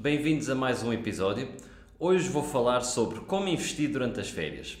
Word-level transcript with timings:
bem-vindos 0.00 0.48
a 0.48 0.54
mais 0.54 0.82
um 0.82 0.94
episódio. 0.94 1.46
Hoje 1.98 2.26
vou 2.26 2.42
falar 2.42 2.80
sobre 2.80 3.20
como 3.20 3.48
investir 3.48 3.90
durante 3.90 4.18
as 4.18 4.30
férias. 4.30 4.78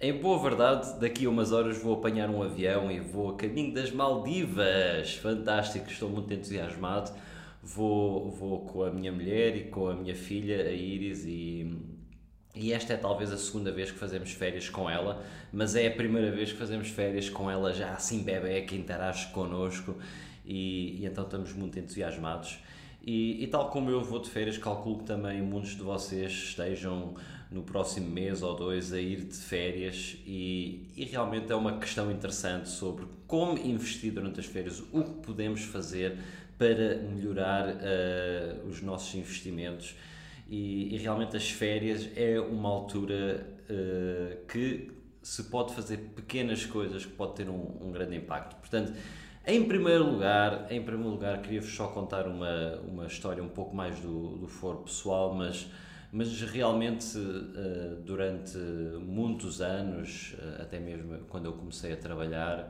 Em 0.00 0.12
boa 0.12 0.42
verdade, 0.42 0.98
daqui 0.98 1.24
a 1.24 1.30
umas 1.30 1.52
horas 1.52 1.78
vou 1.78 1.94
apanhar 1.94 2.28
um 2.28 2.42
avião 2.42 2.90
e 2.90 2.98
vou 2.98 3.30
a 3.30 3.36
caminho 3.36 3.72
das 3.72 3.92
Maldivas. 3.92 5.14
Fantástico, 5.14 5.88
estou 5.88 6.10
muito 6.10 6.34
entusiasmado. 6.34 7.12
Vou, 7.62 8.28
vou 8.28 8.66
com 8.66 8.82
a 8.82 8.90
minha 8.90 9.12
mulher 9.12 9.56
e 9.56 9.64
com 9.70 9.86
a 9.86 9.94
minha 9.94 10.16
filha, 10.16 10.64
a 10.64 10.72
Iris, 10.72 11.24
e, 11.24 11.72
e 12.52 12.72
esta 12.72 12.94
é 12.94 12.96
talvez 12.96 13.30
a 13.30 13.36
segunda 13.36 13.70
vez 13.70 13.92
que 13.92 13.98
fazemos 13.98 14.32
férias 14.32 14.68
com 14.68 14.90
ela, 14.90 15.24
mas 15.52 15.76
é 15.76 15.86
a 15.86 15.92
primeira 15.92 16.32
vez 16.32 16.50
que 16.50 16.58
fazemos 16.58 16.88
férias 16.88 17.30
com 17.30 17.48
ela 17.48 17.72
já 17.72 17.92
assim 17.92 18.24
bebê 18.24 18.62
que 18.62 18.74
interage 18.74 19.28
connosco 19.28 19.94
e, 20.44 21.02
e 21.02 21.06
então 21.06 21.22
estamos 21.22 21.52
muito 21.52 21.78
entusiasmados. 21.78 22.58
E, 23.06 23.44
e, 23.44 23.46
tal 23.46 23.70
como 23.70 23.88
eu 23.88 24.02
vou 24.02 24.18
de 24.18 24.28
férias, 24.28 24.58
calculo 24.58 24.98
que 24.98 25.04
também 25.04 25.40
muitos 25.40 25.76
de 25.76 25.82
vocês 25.82 26.32
estejam 26.32 27.14
no 27.48 27.62
próximo 27.62 28.10
mês 28.10 28.42
ou 28.42 28.56
dois 28.56 28.92
a 28.92 29.00
ir 29.00 29.22
de 29.22 29.36
férias 29.36 30.16
e, 30.26 30.90
e 30.96 31.04
realmente 31.04 31.52
é 31.52 31.54
uma 31.54 31.78
questão 31.78 32.10
interessante 32.10 32.68
sobre 32.68 33.06
como 33.28 33.56
investir 33.58 34.12
durante 34.12 34.40
as 34.40 34.46
férias, 34.46 34.82
o 34.92 35.04
que 35.04 35.24
podemos 35.24 35.62
fazer 35.62 36.18
para 36.58 36.96
melhorar 36.96 37.68
uh, 37.68 38.66
os 38.68 38.82
nossos 38.82 39.14
investimentos 39.14 39.94
e, 40.48 40.92
e, 40.92 40.98
realmente 40.98 41.36
as 41.36 41.48
férias 41.48 42.08
é 42.16 42.40
uma 42.40 42.68
altura 42.68 43.46
uh, 43.70 44.46
que 44.46 44.90
se 45.22 45.44
pode 45.44 45.74
fazer 45.74 45.98
pequenas 46.14 46.66
coisas 46.66 47.04
que 47.04 47.12
pode 47.12 47.34
ter 47.34 47.48
um, 47.48 47.78
um 47.80 47.92
grande 47.92 48.16
impacto. 48.16 48.56
Portanto, 48.56 48.92
em 49.46 49.64
primeiro 49.64 50.04
lugar, 50.10 50.66
em 50.70 50.82
primeiro 50.82 51.10
lugar, 51.10 51.40
queria-vos 51.40 51.72
só 51.72 51.86
contar 51.86 52.26
uma, 52.26 52.80
uma 52.80 53.06
história 53.06 53.42
um 53.42 53.48
pouco 53.48 53.76
mais 53.76 54.00
do, 54.00 54.38
do 54.38 54.48
foro 54.48 54.78
pessoal, 54.78 55.32
mas, 55.32 55.68
mas 56.10 56.42
realmente 56.42 57.16
uh, 57.16 58.00
durante 58.04 58.58
muitos 58.58 59.60
anos, 59.60 60.34
uh, 60.38 60.62
até 60.62 60.80
mesmo 60.80 61.18
quando 61.28 61.46
eu 61.46 61.52
comecei 61.52 61.92
a 61.92 61.96
trabalhar, 61.96 62.68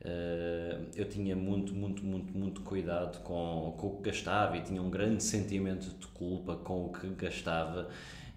uh, 0.00 0.84
eu 0.96 1.08
tinha 1.08 1.36
muito, 1.36 1.72
muito, 1.72 2.04
muito, 2.04 2.36
muito 2.36 2.60
cuidado 2.62 3.22
com, 3.22 3.76
com 3.78 3.86
o 3.86 3.96
que 3.98 4.10
gastava 4.10 4.56
e 4.56 4.62
tinha 4.62 4.82
um 4.82 4.90
grande 4.90 5.22
sentimento 5.22 5.96
de 5.96 6.06
culpa 6.08 6.56
com 6.56 6.86
o 6.86 6.92
que 6.92 7.06
gastava 7.10 7.88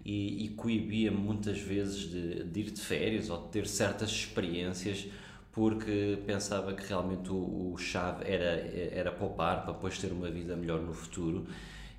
e, 0.05 0.45
e 0.45 0.49
coibia-me 0.49 1.17
muitas 1.17 1.59
vezes 1.59 2.07
de, 2.07 2.43
de 2.43 2.59
ir 2.59 2.71
de 2.71 2.81
férias 2.81 3.31
ou 3.31 3.41
de 3.45 3.49
ter 3.49 3.65
certas 3.65 4.11
experiências 4.11 5.07
porque 5.51 6.19
pensava 6.25 6.73
que 6.73 6.87
realmente 6.87 7.31
o, 7.31 7.71
o 7.73 7.77
chave 7.77 8.23
era, 8.25 8.69
era 8.93 9.11
poupar 9.11 9.63
para 9.63 9.73
depois 9.73 9.97
ter 9.97 10.11
uma 10.11 10.29
vida 10.29 10.55
melhor 10.55 10.79
no 10.79 10.93
futuro. 10.93 11.47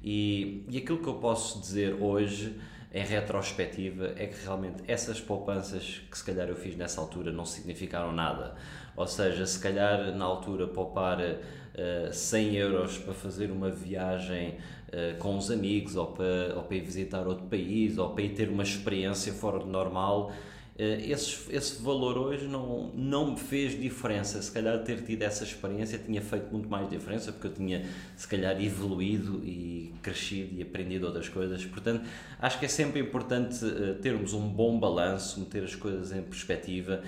E, 0.02 0.64
e 0.68 0.78
aquilo 0.78 0.98
que 0.98 1.08
eu 1.08 1.14
posso 1.14 1.60
dizer 1.60 1.94
hoje, 2.00 2.56
em 2.92 3.04
retrospectiva, 3.04 4.12
é 4.16 4.26
que 4.26 4.44
realmente 4.44 4.82
essas 4.86 5.20
poupanças 5.20 6.00
que 6.10 6.16
se 6.16 6.24
calhar 6.24 6.48
eu 6.48 6.56
fiz 6.56 6.76
nessa 6.76 7.00
altura 7.00 7.32
não 7.32 7.44
significaram 7.44 8.12
nada. 8.12 8.54
Ou 8.96 9.06
seja, 9.06 9.46
se 9.46 9.58
calhar 9.58 10.16
na 10.16 10.24
altura 10.24 10.66
poupar 10.66 11.18
uh, 11.20 12.12
100 12.12 12.56
euros 12.56 12.98
para 12.98 13.14
fazer 13.14 13.50
uma 13.50 13.70
viagem 13.70 14.58
uh, 14.88 15.18
com 15.18 15.36
os 15.36 15.50
amigos 15.50 15.96
ou 15.96 16.08
para, 16.08 16.54
ou 16.56 16.62
para 16.62 16.76
ir 16.76 16.82
visitar 16.82 17.26
outro 17.26 17.46
país 17.46 17.98
ou 17.98 18.10
para 18.10 18.22
ir 18.24 18.30
ter 18.30 18.48
uma 18.48 18.62
experiência 18.62 19.32
fora 19.32 19.58
do 19.58 19.66
normal 19.66 20.32
eh, 20.32 20.34
esse, 20.82 21.54
esse 21.54 21.82
valor 21.82 22.16
hoje 22.16 22.46
não, 22.46 22.90
não 22.94 23.32
me 23.32 23.38
fez 23.38 23.78
diferença. 23.78 24.40
Se 24.40 24.50
calhar 24.50 24.78
ter 24.82 25.02
tido 25.02 25.22
essa 25.22 25.44
experiência 25.44 25.98
tinha 25.98 26.22
feito 26.22 26.50
muito 26.50 26.68
mais 26.68 26.88
diferença, 26.88 27.32
porque 27.32 27.48
eu 27.48 27.52
tinha, 27.52 27.84
se 28.16 28.26
calhar, 28.26 28.58
evoluído 28.62 29.44
e 29.44 29.92
crescido 30.02 30.54
e 30.58 30.62
aprendido 30.62 31.06
outras 31.06 31.28
coisas. 31.28 31.64
Portanto, 31.66 32.08
acho 32.38 32.58
que 32.58 32.64
é 32.64 32.68
sempre 32.68 33.00
importante 33.00 33.64
eh, 33.64 33.94
termos 34.00 34.32
um 34.32 34.48
bom 34.48 34.78
balanço, 34.78 35.40
meter 35.40 35.64
as 35.64 35.74
coisas 35.74 36.12
em 36.12 36.22
perspectiva. 36.22 37.02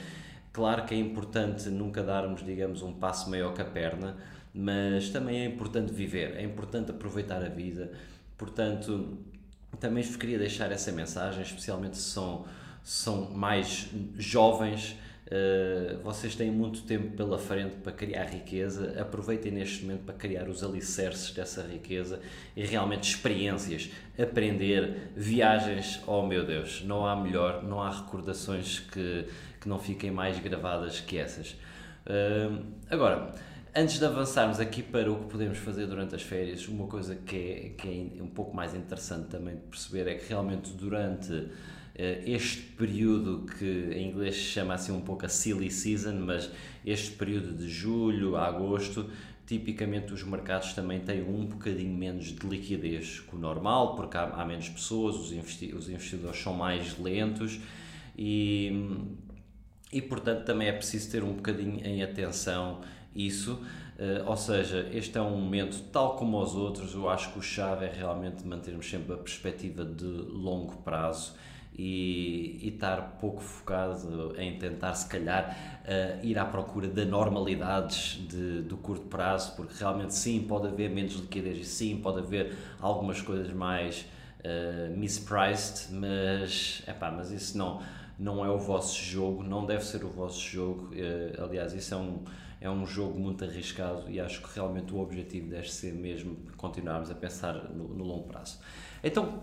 Claro 0.52 0.84
que 0.84 0.94
é 0.94 0.98
importante 0.98 1.70
nunca 1.70 2.02
darmos, 2.02 2.44
digamos, 2.44 2.82
um 2.82 2.92
passo 2.92 3.30
maior 3.30 3.54
que 3.54 3.62
a 3.62 3.64
perna, 3.64 4.18
mas 4.52 5.08
também 5.08 5.40
é 5.40 5.46
importante 5.46 5.92
viver, 5.94 6.36
é 6.36 6.42
importante 6.42 6.90
aproveitar 6.90 7.42
a 7.42 7.48
vida. 7.48 7.90
Portanto, 8.36 9.16
também 9.80 10.02
vos 10.02 10.16
queria 10.16 10.38
deixar 10.38 10.70
essa 10.70 10.92
mensagem, 10.92 11.42
especialmente 11.42 11.96
se 11.96 12.10
são 12.10 12.44
são 12.82 13.30
mais 13.30 13.88
jovens, 14.16 14.96
uh, 15.26 16.02
vocês 16.02 16.34
têm 16.34 16.50
muito 16.50 16.82
tempo 16.82 17.16
pela 17.16 17.38
frente 17.38 17.76
para 17.76 17.92
criar 17.92 18.24
riqueza, 18.24 19.00
aproveitem 19.00 19.52
neste 19.52 19.84
momento 19.84 20.04
para 20.04 20.14
criar 20.14 20.48
os 20.48 20.62
alicerces 20.62 21.32
dessa 21.32 21.62
riqueza 21.62 22.20
e 22.56 22.64
realmente 22.64 23.08
experiências, 23.08 23.90
aprender, 24.20 25.10
viagens, 25.16 26.00
oh 26.06 26.26
meu 26.26 26.44
Deus, 26.44 26.82
não 26.84 27.06
há 27.06 27.14
melhor, 27.14 27.62
não 27.62 27.80
há 27.80 27.90
recordações 27.90 28.80
que, 28.80 29.26
que 29.60 29.68
não 29.68 29.78
fiquem 29.78 30.10
mais 30.10 30.38
gravadas 30.38 31.00
que 31.00 31.18
essas. 31.18 31.56
Agora, 32.90 33.32
antes 33.74 33.98
de 33.98 34.04
avançarmos 34.04 34.60
aqui 34.60 34.82
para 34.82 35.10
o 35.10 35.16
que 35.20 35.30
podemos 35.30 35.58
fazer 35.58 35.86
durante 35.86 36.14
as 36.14 36.22
férias, 36.22 36.68
uma 36.68 36.86
coisa 36.86 37.14
que 37.16 37.36
é, 37.36 37.68
que 37.70 38.12
é 38.18 38.22
um 38.22 38.28
pouco 38.28 38.54
mais 38.54 38.74
interessante 38.74 39.28
também 39.28 39.56
de 39.56 39.62
perceber 39.62 40.08
é 40.08 40.14
que 40.14 40.28
realmente 40.28 40.72
durante 40.72 41.32
eh, 41.32 41.46
este 41.94 42.62
período 42.62 43.44
que 43.58 43.90
em 43.94 44.10
inglês 44.10 44.34
chama 44.34 44.74
assim 44.74 44.92
um 44.92 45.00
pouco 45.00 45.26
a 45.26 45.28
silly 45.28 45.70
season, 45.70 46.14
mas 46.24 46.50
este 46.84 47.12
período 47.12 47.54
de 47.54 47.68
julho 47.68 48.36
a 48.36 48.46
agosto, 48.46 49.10
tipicamente 49.46 50.12
os 50.12 50.22
mercados 50.22 50.72
também 50.72 51.00
têm 51.00 51.22
um 51.22 51.44
bocadinho 51.46 51.94
menos 51.94 52.26
de 52.26 52.46
liquidez 52.46 53.20
que 53.20 53.36
o 53.36 53.38
normal, 53.38 53.94
porque 53.94 54.16
há, 54.16 54.24
há 54.24 54.44
menos 54.44 54.68
pessoas, 54.68 55.16
os, 55.16 55.32
investi 55.32 55.74
os 55.74 55.88
investidores 55.88 56.40
são 56.40 56.54
mais 56.54 56.98
lentos 56.98 57.60
e, 58.16 58.98
e 59.92 60.00
portanto 60.00 60.44
também 60.44 60.68
é 60.68 60.72
preciso 60.72 61.10
ter 61.10 61.22
um 61.22 61.34
bocadinho 61.34 61.86
em 61.86 62.02
atenção 62.02 62.80
isso. 63.14 63.62
Uh, 63.98 64.26
ou 64.26 64.36
seja, 64.36 64.88
este 64.92 65.18
é 65.18 65.20
um 65.20 65.38
momento, 65.38 65.78
tal 65.92 66.16
como 66.16 66.42
os 66.42 66.54
outros, 66.54 66.94
eu 66.94 67.08
acho 67.10 67.30
que 67.32 67.38
o 67.38 67.42
chave 67.42 67.84
é 67.84 67.92
realmente 67.92 68.44
mantermos 68.44 68.88
sempre 68.88 69.12
a 69.12 69.16
perspectiva 69.16 69.84
de 69.84 70.04
longo 70.04 70.78
prazo 70.78 71.34
e, 71.74 72.58
e 72.62 72.68
estar 72.68 73.18
pouco 73.20 73.40
focado 73.40 74.34
em 74.38 74.58
tentar, 74.58 74.94
se 74.94 75.08
calhar, 75.08 75.56
uh, 75.84 76.24
ir 76.24 76.38
à 76.38 76.44
procura 76.44 76.86
de 76.86 77.04
normalidades 77.04 78.20
de, 78.28 78.62
do 78.62 78.76
curto 78.76 79.06
prazo, 79.06 79.56
porque 79.56 79.74
realmente 79.78 80.14
sim, 80.14 80.42
pode 80.42 80.68
haver 80.68 80.90
menos 80.90 81.14
liquidez 81.14 81.58
e 81.58 81.64
sim, 81.64 82.00
pode 82.02 82.18
haver 82.18 82.56
algumas 82.80 83.20
coisas 83.22 83.52
mais 83.52 84.06
uh, 84.40 84.96
mispriced, 84.96 85.92
mas, 85.92 86.82
epá, 86.86 87.10
mas 87.10 87.30
isso 87.30 87.56
não, 87.56 87.80
não 88.18 88.44
é 88.44 88.50
o 88.50 88.58
vosso 88.58 89.00
jogo, 89.02 89.42
não 89.42 89.64
deve 89.64 89.84
ser 89.84 90.04
o 90.04 90.08
vosso 90.08 90.40
jogo. 90.40 90.90
Uh, 90.92 91.42
aliás, 91.42 91.72
isso 91.72 91.94
é 91.94 91.96
um, 91.96 92.22
é 92.60 92.70
um 92.70 92.86
jogo 92.86 93.18
muito 93.18 93.44
arriscado 93.44 94.10
e 94.10 94.20
acho 94.20 94.42
que 94.42 94.54
realmente 94.54 94.92
o 94.92 95.00
objetivo 95.00 95.48
deve 95.48 95.72
ser 95.72 95.94
mesmo 95.94 96.36
continuarmos 96.56 97.10
a 97.10 97.14
pensar 97.14 97.54
no, 97.70 97.88
no 97.88 98.04
longo 98.04 98.28
prazo. 98.28 98.60
Então, 99.02 99.42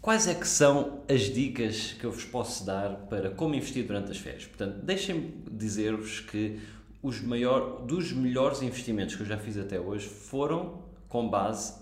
Quais 0.00 0.28
é 0.28 0.34
que 0.34 0.46
são 0.46 1.02
as 1.08 1.22
dicas 1.22 1.92
que 1.98 2.04
eu 2.04 2.12
vos 2.12 2.24
posso 2.24 2.64
dar 2.64 3.06
para 3.08 3.30
como 3.30 3.54
investir 3.54 3.84
durante 3.84 4.10
as 4.12 4.18
férias? 4.18 4.46
Portanto, 4.46 4.78
deixem-me 4.82 5.42
dizer-vos 5.50 6.20
que 6.20 6.60
os 7.02 7.20
maior, 7.20 7.82
dos 7.84 8.12
melhores 8.12 8.62
investimentos 8.62 9.16
que 9.16 9.22
eu 9.22 9.26
já 9.26 9.36
fiz 9.36 9.58
até 9.58 9.78
hoje 9.78 10.06
foram 10.08 10.84
com 11.08 11.28
base 11.28 11.74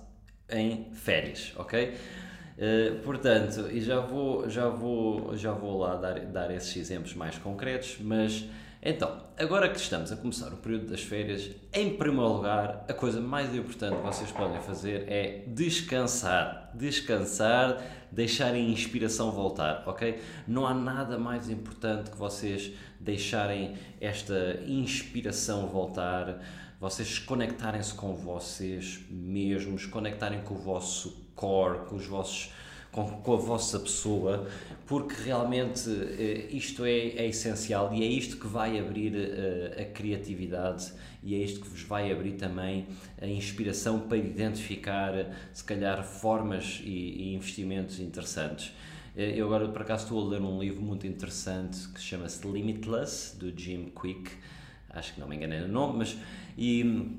em 0.50 0.92
férias, 0.92 1.52
ok? 1.56 1.94
Uh, 2.56 3.02
portanto, 3.02 3.68
e 3.70 3.80
já 3.82 4.00
vou, 4.00 4.48
já 4.48 4.68
vou, 4.68 5.36
já 5.36 5.52
vou 5.52 5.78
lá 5.78 5.96
dar, 5.96 6.20
dar 6.20 6.50
esses 6.50 6.74
exemplos 6.74 7.14
mais 7.14 7.36
concretos, 7.36 7.98
mas 8.00 8.46
então, 8.88 9.20
agora 9.36 9.68
que 9.68 9.80
estamos 9.80 10.12
a 10.12 10.16
começar 10.16 10.52
o 10.52 10.58
período 10.58 10.86
das 10.86 11.00
férias, 11.00 11.50
em 11.72 11.96
primeiro 11.96 12.34
lugar, 12.34 12.84
a 12.88 12.92
coisa 12.92 13.20
mais 13.20 13.52
importante 13.52 13.96
que 13.96 14.02
vocês 14.02 14.30
podem 14.30 14.60
fazer 14.62 15.10
é 15.10 15.42
descansar. 15.48 16.70
Descansar, 16.72 17.82
deixar 18.12 18.52
a 18.52 18.58
inspiração 18.58 19.32
voltar, 19.32 19.82
ok? 19.86 20.22
Não 20.46 20.64
há 20.64 20.72
nada 20.72 21.18
mais 21.18 21.50
importante 21.50 22.12
que 22.12 22.16
vocês 22.16 22.72
deixarem 23.00 23.74
esta 24.00 24.60
inspiração 24.68 25.66
voltar. 25.66 26.38
vocês 26.78 27.18
conectarem-se 27.18 27.92
com 27.92 28.14
vocês 28.14 29.00
mesmos, 29.10 29.84
conectarem 29.84 30.42
com 30.42 30.54
o 30.54 30.58
vosso 30.58 31.26
core, 31.34 31.86
com 31.86 31.96
os 31.96 32.06
vossos 32.06 32.52
com, 32.96 33.04
com 33.20 33.34
a 33.34 33.36
vossa 33.36 33.78
pessoa, 33.78 34.48
porque 34.86 35.14
realmente 35.22 35.86
uh, 35.90 36.56
isto 36.56 36.82
é, 36.86 37.08
é, 37.08 37.26
essencial 37.26 37.92
e 37.92 38.02
é 38.02 38.06
isto 38.06 38.38
que 38.38 38.46
vai 38.46 38.78
abrir 38.78 39.12
uh, 39.12 39.82
a 39.82 39.84
criatividade 39.84 40.94
e 41.22 41.34
é 41.34 41.38
isto 41.38 41.60
que 41.60 41.68
vos 41.68 41.82
vai 41.82 42.10
abrir 42.10 42.32
também 42.32 42.86
a 43.20 43.26
inspiração 43.26 44.00
para 44.00 44.16
identificar, 44.16 45.12
se 45.52 45.62
calhar, 45.62 46.02
formas 46.02 46.80
e, 46.82 46.88
e 46.88 47.34
investimentos 47.34 48.00
interessantes. 48.00 48.72
Eh, 49.14 49.34
eu 49.36 49.46
agora, 49.46 49.68
por 49.68 49.82
acaso, 49.82 50.04
estou 50.04 50.24
a 50.24 50.30
ler 50.30 50.40
um 50.40 50.58
livro 50.58 50.80
muito 50.80 51.06
interessante 51.06 51.88
que 51.88 52.00
chama-se 52.00 52.46
Limitless, 52.46 53.36
do 53.36 53.52
Jim 53.58 53.90
Quick. 54.00 54.30
Acho 54.88 55.14
que 55.14 55.20
não 55.20 55.28
me 55.28 55.36
enganei 55.36 55.60
no 55.60 55.68
nome, 55.68 55.98
mas. 55.98 56.16
E, 56.56 57.18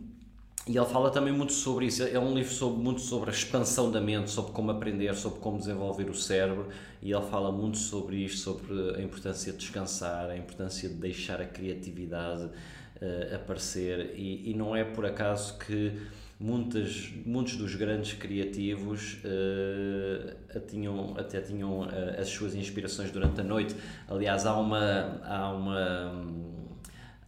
e 0.68 0.78
ele 0.78 0.86
fala 0.86 1.10
também 1.10 1.32
muito 1.32 1.54
sobre 1.54 1.86
isso. 1.86 2.04
É 2.04 2.20
um 2.20 2.34
livro 2.34 2.52
sobre, 2.52 2.84
muito 2.84 3.00
sobre 3.00 3.30
a 3.30 3.34
expansão 3.34 3.90
da 3.90 4.02
mente, 4.02 4.30
sobre 4.30 4.52
como 4.52 4.70
aprender, 4.70 5.16
sobre 5.16 5.40
como 5.40 5.58
desenvolver 5.58 6.10
o 6.10 6.14
cérebro. 6.14 6.68
E 7.02 7.12
ele 7.12 7.26
fala 7.26 7.52
muito 7.52 7.78
sobre 7.78 8.18
isto, 8.18 8.40
sobre 8.40 8.96
a 8.98 9.02
importância 9.02 9.54
de 9.54 9.60
descansar, 9.60 10.30
a 10.30 10.36
importância 10.36 10.90
de 10.90 10.96
deixar 10.96 11.40
a 11.40 11.46
criatividade 11.46 12.44
uh, 12.44 13.36
aparecer. 13.36 14.14
E, 14.18 14.52
e, 14.52 14.54
não 14.54 14.76
é 14.76 14.84
por 14.84 15.06
acaso 15.06 15.58
que 15.58 15.94
muitas, 16.38 17.14
muitos 17.26 17.56
dos 17.56 17.74
grandes 17.76 18.14
criativos 18.14 19.20
uh, 19.24 20.60
tinham, 20.68 21.16
até 21.18 21.40
tinham 21.40 21.84
uh, 21.84 22.20
as 22.20 22.28
suas 22.28 22.54
inspirações 22.56 23.10
durante 23.10 23.40
a 23.40 23.44
noite. 23.44 23.74
Aliás, 24.06 24.46
há 24.46 24.58
uma. 24.58 25.22
Há 25.24 25.50
uma 25.54 26.48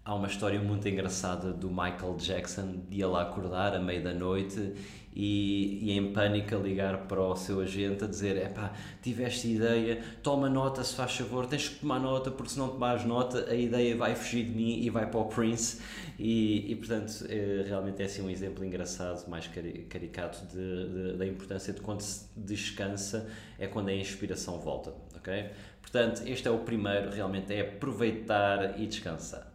Há 0.09 0.15
uma 0.15 0.25
história 0.25 0.59
muito 0.59 0.89
engraçada 0.89 1.53
do 1.53 1.69
Michael 1.69 2.15
Jackson 2.17 2.81
de 2.89 2.99
ele 2.99 3.15
acordar 3.15 3.75
à 3.75 3.79
meia 3.79 4.01
da 4.01 4.11
noite 4.11 4.73
e, 5.13 5.81
e, 5.83 5.91
em 5.91 6.11
pânico 6.11 6.55
ligar 6.55 7.05
para 7.05 7.21
o 7.21 7.35
seu 7.35 7.61
agente 7.61 8.05
a 8.05 8.07
dizer: 8.07 8.35
Epá, 8.37 8.73
tiveste 9.03 9.49
ideia, 9.49 10.01
toma 10.23 10.49
nota 10.49 10.83
se 10.83 10.95
faz 10.95 11.15
favor, 11.15 11.45
tens 11.45 11.69
que 11.69 11.81
tomar 11.81 11.99
nota 11.99 12.31
porque 12.31 12.53
se 12.53 12.57
não 12.57 12.69
tomares 12.69 13.05
nota 13.05 13.51
a 13.51 13.53
ideia 13.53 13.95
vai 13.95 14.15
fugir 14.15 14.45
de 14.45 14.49
mim 14.49 14.79
e 14.79 14.89
vai 14.89 15.05
para 15.05 15.19
o 15.19 15.25
Prince. 15.25 15.79
E, 16.17 16.71
e 16.71 16.75
portanto, 16.75 17.27
é, 17.29 17.65
realmente 17.67 18.01
é 18.01 18.05
assim 18.05 18.23
um 18.23 18.31
exemplo 18.31 18.65
engraçado, 18.65 19.29
mais 19.29 19.47
caricato 19.47 20.43
de, 20.47 20.89
de, 20.89 21.17
da 21.17 21.25
importância 21.27 21.71
de 21.71 21.81
quando 21.81 22.01
se 22.01 22.25
descansa 22.35 23.29
é 23.59 23.67
quando 23.67 23.89
a 23.89 23.93
inspiração 23.93 24.59
volta. 24.59 24.91
ok? 25.15 25.51
Portanto, 25.79 26.23
este 26.25 26.47
é 26.47 26.51
o 26.51 26.57
primeiro, 26.57 27.11
realmente 27.11 27.53
é 27.53 27.61
aproveitar 27.61 28.79
e 28.79 28.87
descansar. 28.87 29.48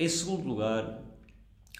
Em 0.00 0.08
segundo 0.08 0.46
lugar, 0.46 1.02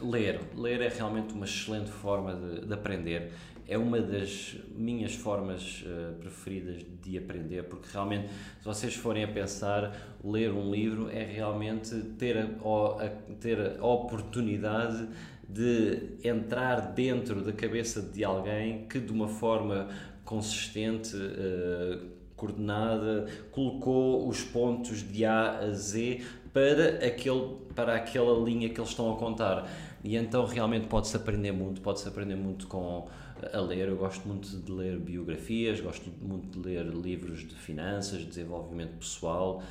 ler. 0.00 0.40
Ler 0.56 0.80
é 0.80 0.88
realmente 0.88 1.32
uma 1.32 1.44
excelente 1.44 1.88
forma 1.88 2.34
de, 2.34 2.66
de 2.66 2.74
aprender. 2.74 3.30
É 3.64 3.78
uma 3.78 4.00
das 4.00 4.56
minhas 4.74 5.14
formas 5.14 5.84
uh, 5.86 6.14
preferidas 6.18 6.84
de 7.00 7.16
aprender, 7.16 7.62
porque 7.68 7.86
realmente, 7.92 8.28
se 8.58 8.64
vocês 8.64 8.96
forem 8.96 9.22
a 9.22 9.28
pensar, 9.28 10.16
ler 10.24 10.50
um 10.50 10.68
livro 10.68 11.08
é 11.08 11.22
realmente 11.22 11.94
ter 12.18 12.38
a, 12.38 12.42
a, 12.42 13.08
ter 13.38 13.78
a 13.78 13.86
oportunidade 13.86 15.08
de 15.48 16.18
entrar 16.24 16.92
dentro 16.92 17.40
da 17.40 17.52
cabeça 17.52 18.02
de 18.02 18.24
alguém 18.24 18.88
que, 18.88 18.98
de 18.98 19.12
uma 19.12 19.28
forma 19.28 19.90
consistente, 20.24 21.14
uh, 21.14 22.18
coordenada, 22.38 23.26
colocou 23.50 24.26
os 24.26 24.42
pontos 24.42 25.06
de 25.06 25.24
A 25.24 25.58
a 25.58 25.70
Z 25.72 26.22
para, 26.52 27.06
aquele, 27.06 27.56
para 27.74 27.96
aquela 27.96 28.42
linha 28.42 28.68
que 28.70 28.80
eles 28.80 28.90
estão 28.90 29.12
a 29.12 29.16
contar. 29.16 29.68
E 30.02 30.16
então 30.16 30.46
realmente 30.46 30.86
pode-se 30.86 31.16
aprender 31.16 31.52
muito, 31.52 31.80
pode-se 31.80 32.08
aprender 32.08 32.36
muito 32.36 32.66
com 32.66 33.08
a 33.52 33.60
ler. 33.60 33.88
Eu 33.88 33.96
gosto 33.96 34.26
muito 34.26 34.48
de 34.48 34.72
ler 34.72 34.98
biografias, 34.98 35.80
gosto 35.80 36.10
muito 36.22 36.58
de 36.58 36.68
ler 36.68 36.86
livros 36.86 37.40
de 37.40 37.54
finanças, 37.54 38.20
de 38.20 38.26
desenvolvimento 38.26 38.96
pessoal. 38.98 39.62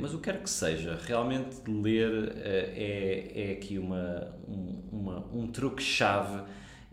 Mas 0.00 0.14
o 0.14 0.18
que 0.18 0.30
quer 0.30 0.40
que 0.40 0.48
seja, 0.48 0.96
realmente 1.02 1.56
ler 1.66 2.32
eh, 2.36 3.32
é, 3.34 3.48
é 3.48 3.52
aqui 3.54 3.76
uma, 3.76 4.32
uma, 4.92 5.26
um 5.34 5.48
truque-chave 5.48 6.44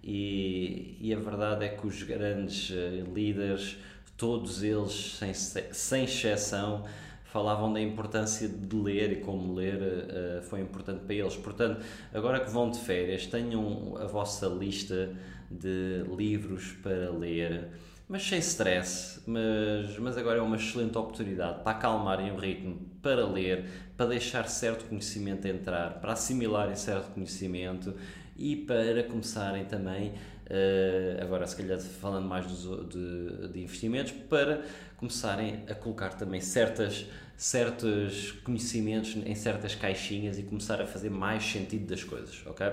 e, 0.04 0.98
e 1.00 1.14
a 1.14 1.20
verdade 1.20 1.66
é 1.66 1.70
que 1.70 1.86
os 1.86 2.02
grandes 2.02 2.72
eh, 2.72 3.04
líderes, 3.14 3.78
todos 4.22 4.62
eles, 4.62 5.18
sem, 5.18 5.34
sem 5.34 6.04
exceção, 6.04 6.86
falavam 7.24 7.74
da 7.74 7.82
importância 7.82 8.48
de 8.48 8.76
ler 8.76 9.14
e 9.14 9.16
como 9.16 9.56
ler 9.56 9.82
uh, 9.82 10.44
foi 10.44 10.62
importante 10.62 11.00
para 11.06 11.16
eles. 11.16 11.36
Portanto, 11.36 11.84
agora 12.14 12.40
que 12.40 12.52
vão 12.52 12.70
de 12.70 12.78
férias, 12.78 13.26
tenham 13.26 13.98
a 13.98 14.06
vossa 14.06 14.46
lista 14.46 15.12
de 15.50 16.04
livros 16.16 16.72
para 16.84 17.10
ler, 17.10 17.70
mas 18.08 18.22
sem 18.22 18.38
stress. 18.38 19.24
Mas, 19.26 19.98
mas 19.98 20.16
agora 20.16 20.38
é 20.38 20.42
uma 20.44 20.56
excelente 20.56 20.96
oportunidade 21.00 21.64
para 21.64 21.72
acalmarem 21.72 22.32
o 22.32 22.36
ritmo, 22.36 22.80
para 23.02 23.26
ler, 23.26 23.66
para 23.98 24.06
deixar 24.06 24.48
certo 24.48 24.86
conhecimento 24.86 25.48
entrar, 25.48 26.00
para 26.00 26.14
assimilarem 26.14 26.76
certo 26.76 27.12
conhecimento 27.12 27.96
e 28.38 28.56
para 28.56 29.02
começarem 29.04 29.66
também 29.66 30.14
Uh, 30.52 31.24
agora 31.24 31.48
se 31.48 31.56
calhar 31.56 31.80
falando 31.80 32.28
mais 32.28 32.46
dos, 32.46 32.90
de, 32.90 33.48
de, 33.54 33.62
investimentos, 33.62 34.12
para 34.12 34.66
começarem 34.98 35.64
a 35.70 35.74
colocar 35.74 36.10
também 36.10 36.42
certas, 36.42 37.06
certos 37.38 38.34
conhecimentos 38.44 39.16
em 39.16 39.34
certas 39.34 39.76
caixinhas 39.76 40.38
e 40.38 40.44
começar 40.44 40.82
a 40.82 40.86
fazer 40.86 41.10
mais 41.10 41.42
sentido 41.46 41.88
das 41.88 42.04
coisas, 42.04 42.46
ok? 42.46 42.68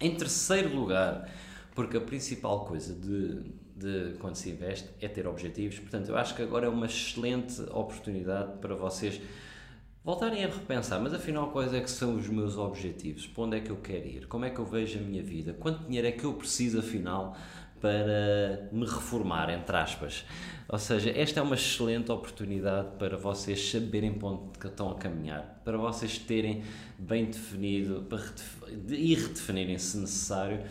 Em 0.00 0.16
terceiro 0.16 0.74
lugar, 0.74 1.30
porque 1.74 1.98
a 1.98 2.00
principal 2.00 2.64
coisa 2.64 2.94
de, 2.94 3.42
de 3.76 4.16
quando 4.18 4.36
se 4.36 4.48
investe 4.48 4.88
é 5.02 5.08
ter 5.08 5.26
objetivos, 5.26 5.78
portanto 5.78 6.08
eu 6.08 6.16
acho 6.16 6.34
que 6.34 6.40
agora 6.40 6.64
é 6.64 6.70
uma 6.70 6.86
excelente 6.86 7.60
oportunidade 7.72 8.56
para 8.58 8.74
vocês 8.74 9.20
voltarem 10.04 10.44
a 10.44 10.48
repensar, 10.48 11.00
mas 11.00 11.12
afinal 11.12 11.50
quais 11.50 11.74
é 11.74 11.80
que 11.80 11.90
são 11.90 12.16
os 12.16 12.28
meus 12.28 12.56
objetivos? 12.56 13.26
Para 13.26 13.44
onde 13.44 13.56
é 13.58 13.60
que 13.60 13.70
eu 13.70 13.76
quero 13.76 14.06
ir? 14.06 14.26
Como 14.26 14.44
é 14.44 14.50
que 14.50 14.58
eu 14.58 14.64
vejo 14.64 14.98
a 14.98 15.02
minha 15.02 15.22
vida? 15.22 15.52
Quanto 15.52 15.84
dinheiro 15.84 16.08
é 16.08 16.12
que 16.12 16.24
eu 16.24 16.32
preciso 16.32 16.78
afinal 16.80 17.36
para 17.80 18.68
me 18.72 18.84
reformar, 18.84 19.50
entre 19.50 19.76
aspas? 19.76 20.24
Ou 20.68 20.78
seja, 20.78 21.10
esta 21.10 21.40
é 21.40 21.42
uma 21.42 21.54
excelente 21.54 22.12
oportunidade 22.12 22.88
para 22.98 23.16
vocês 23.16 23.70
saberem 23.70 24.12
para 24.12 24.28
onde 24.28 24.66
estão 24.66 24.90
a 24.90 24.94
caminhar, 24.94 25.60
para 25.64 25.76
vocês 25.76 26.18
terem 26.18 26.62
bem 26.98 27.26
definido 27.26 28.06
e 28.88 29.14
redefinirem, 29.14 29.78
se 29.78 29.98
necessário, 29.98 30.62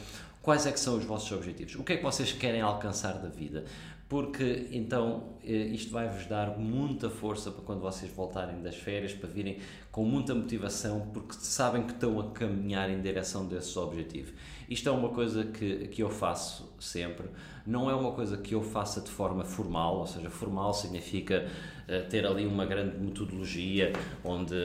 quais 0.42 0.66
é 0.66 0.72
que 0.72 0.80
são 0.80 0.98
os 0.98 1.04
vossos 1.04 1.32
objetivos, 1.32 1.76
o 1.76 1.84
que 1.84 1.94
é 1.94 1.98
que 1.98 2.04
vocês 2.04 2.32
querem 2.32 2.62
alcançar 2.62 3.14
da 3.14 3.28
vida, 3.28 3.66
porque 4.10 4.68
então 4.72 5.36
eh, 5.44 5.68
isto 5.68 5.92
vai-vos 5.92 6.26
dar 6.26 6.58
muita 6.58 7.12
força 7.12 7.52
para 7.52 7.62
quando 7.62 7.80
vocês 7.80 8.12
voltarem 8.12 8.60
das 8.64 8.76
férias, 8.76 9.14
para 9.14 9.30
virem 9.30 9.60
com 9.92 10.04
muita 10.04 10.34
motivação, 10.34 11.12
porque 11.14 11.36
sabem 11.36 11.84
que 11.84 11.94
estão 11.94 12.20
a 12.20 12.32
caminhar 12.32 12.90
em 12.90 13.00
direção 13.02 13.46
desses 13.46 13.78
objetivos. 13.78 14.34
Isto 14.68 14.90
é 14.90 14.92
uma 14.92 15.10
coisa 15.10 15.46
que, 15.46 15.88
que 15.90 16.02
eu 16.02 16.10
faço 16.10 16.74
sempre, 16.80 17.28
não 17.68 17.88
é 17.88 17.94
uma 17.94 18.12
coisa 18.12 18.36
que 18.36 18.56
eu 18.56 18.64
faça 18.64 19.00
de 19.00 19.12
forma 19.12 19.46
formal, 19.46 19.98
ou 19.98 20.08
seja, 20.08 20.30
formal 20.30 20.74
significa 20.74 21.48
uh, 21.88 22.10
ter 22.10 22.26
ali 22.26 22.48
uma 22.48 22.66
grande 22.66 22.98
metodologia 22.98 23.94
onde. 24.24 24.56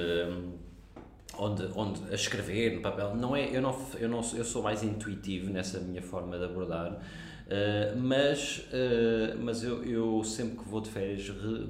onde, 1.37 1.69
onde 1.75 2.01
a 2.11 2.15
escrever 2.15 2.77
no 2.77 2.81
papel, 2.81 3.15
não 3.15 3.37
é, 3.37 3.55
eu, 3.55 3.61
não, 3.61 3.77
eu, 3.99 4.09
não, 4.09 4.21
eu 4.35 4.45
sou 4.45 4.63
mais 4.63 4.83
intuitivo 4.83 5.51
nessa 5.51 5.81
minha 5.81 6.01
forma 6.01 6.39
de 6.39 6.45
abordar, 6.45 6.99
Uh, 7.47 7.99
mas 7.99 8.59
uh, 8.59 9.39
mas 9.39 9.63
eu, 9.63 9.85
eu 9.85 10.25
sempre 10.25 10.57
que 10.57 10.69
vou 10.69 10.81
de 10.81 10.89
férias 10.89 11.29
re, 11.29 11.69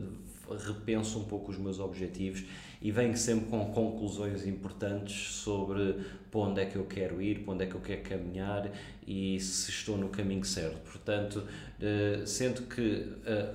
repenso 0.66 1.18
um 1.18 1.24
pouco 1.24 1.50
os 1.50 1.58
meus 1.58 1.80
objetivos 1.80 2.44
e 2.80 2.92
venho 2.92 3.16
sempre 3.16 3.46
com 3.46 3.72
conclusões 3.72 4.46
importantes 4.46 5.34
sobre 5.34 5.96
para 6.30 6.40
onde 6.40 6.60
é 6.60 6.66
que 6.66 6.76
eu 6.76 6.84
quero 6.84 7.20
ir, 7.22 7.40
para 7.40 7.54
onde 7.54 7.64
é 7.64 7.66
que 7.66 7.74
eu 7.74 7.80
quero 7.80 8.02
caminhar 8.02 8.70
e 9.06 9.40
se 9.40 9.70
estou 9.70 9.96
no 9.96 10.10
caminho 10.10 10.44
certo. 10.44 10.78
Portanto, 10.80 11.36
uh, 11.38 12.26
sendo 12.26 12.62
que 12.62 13.12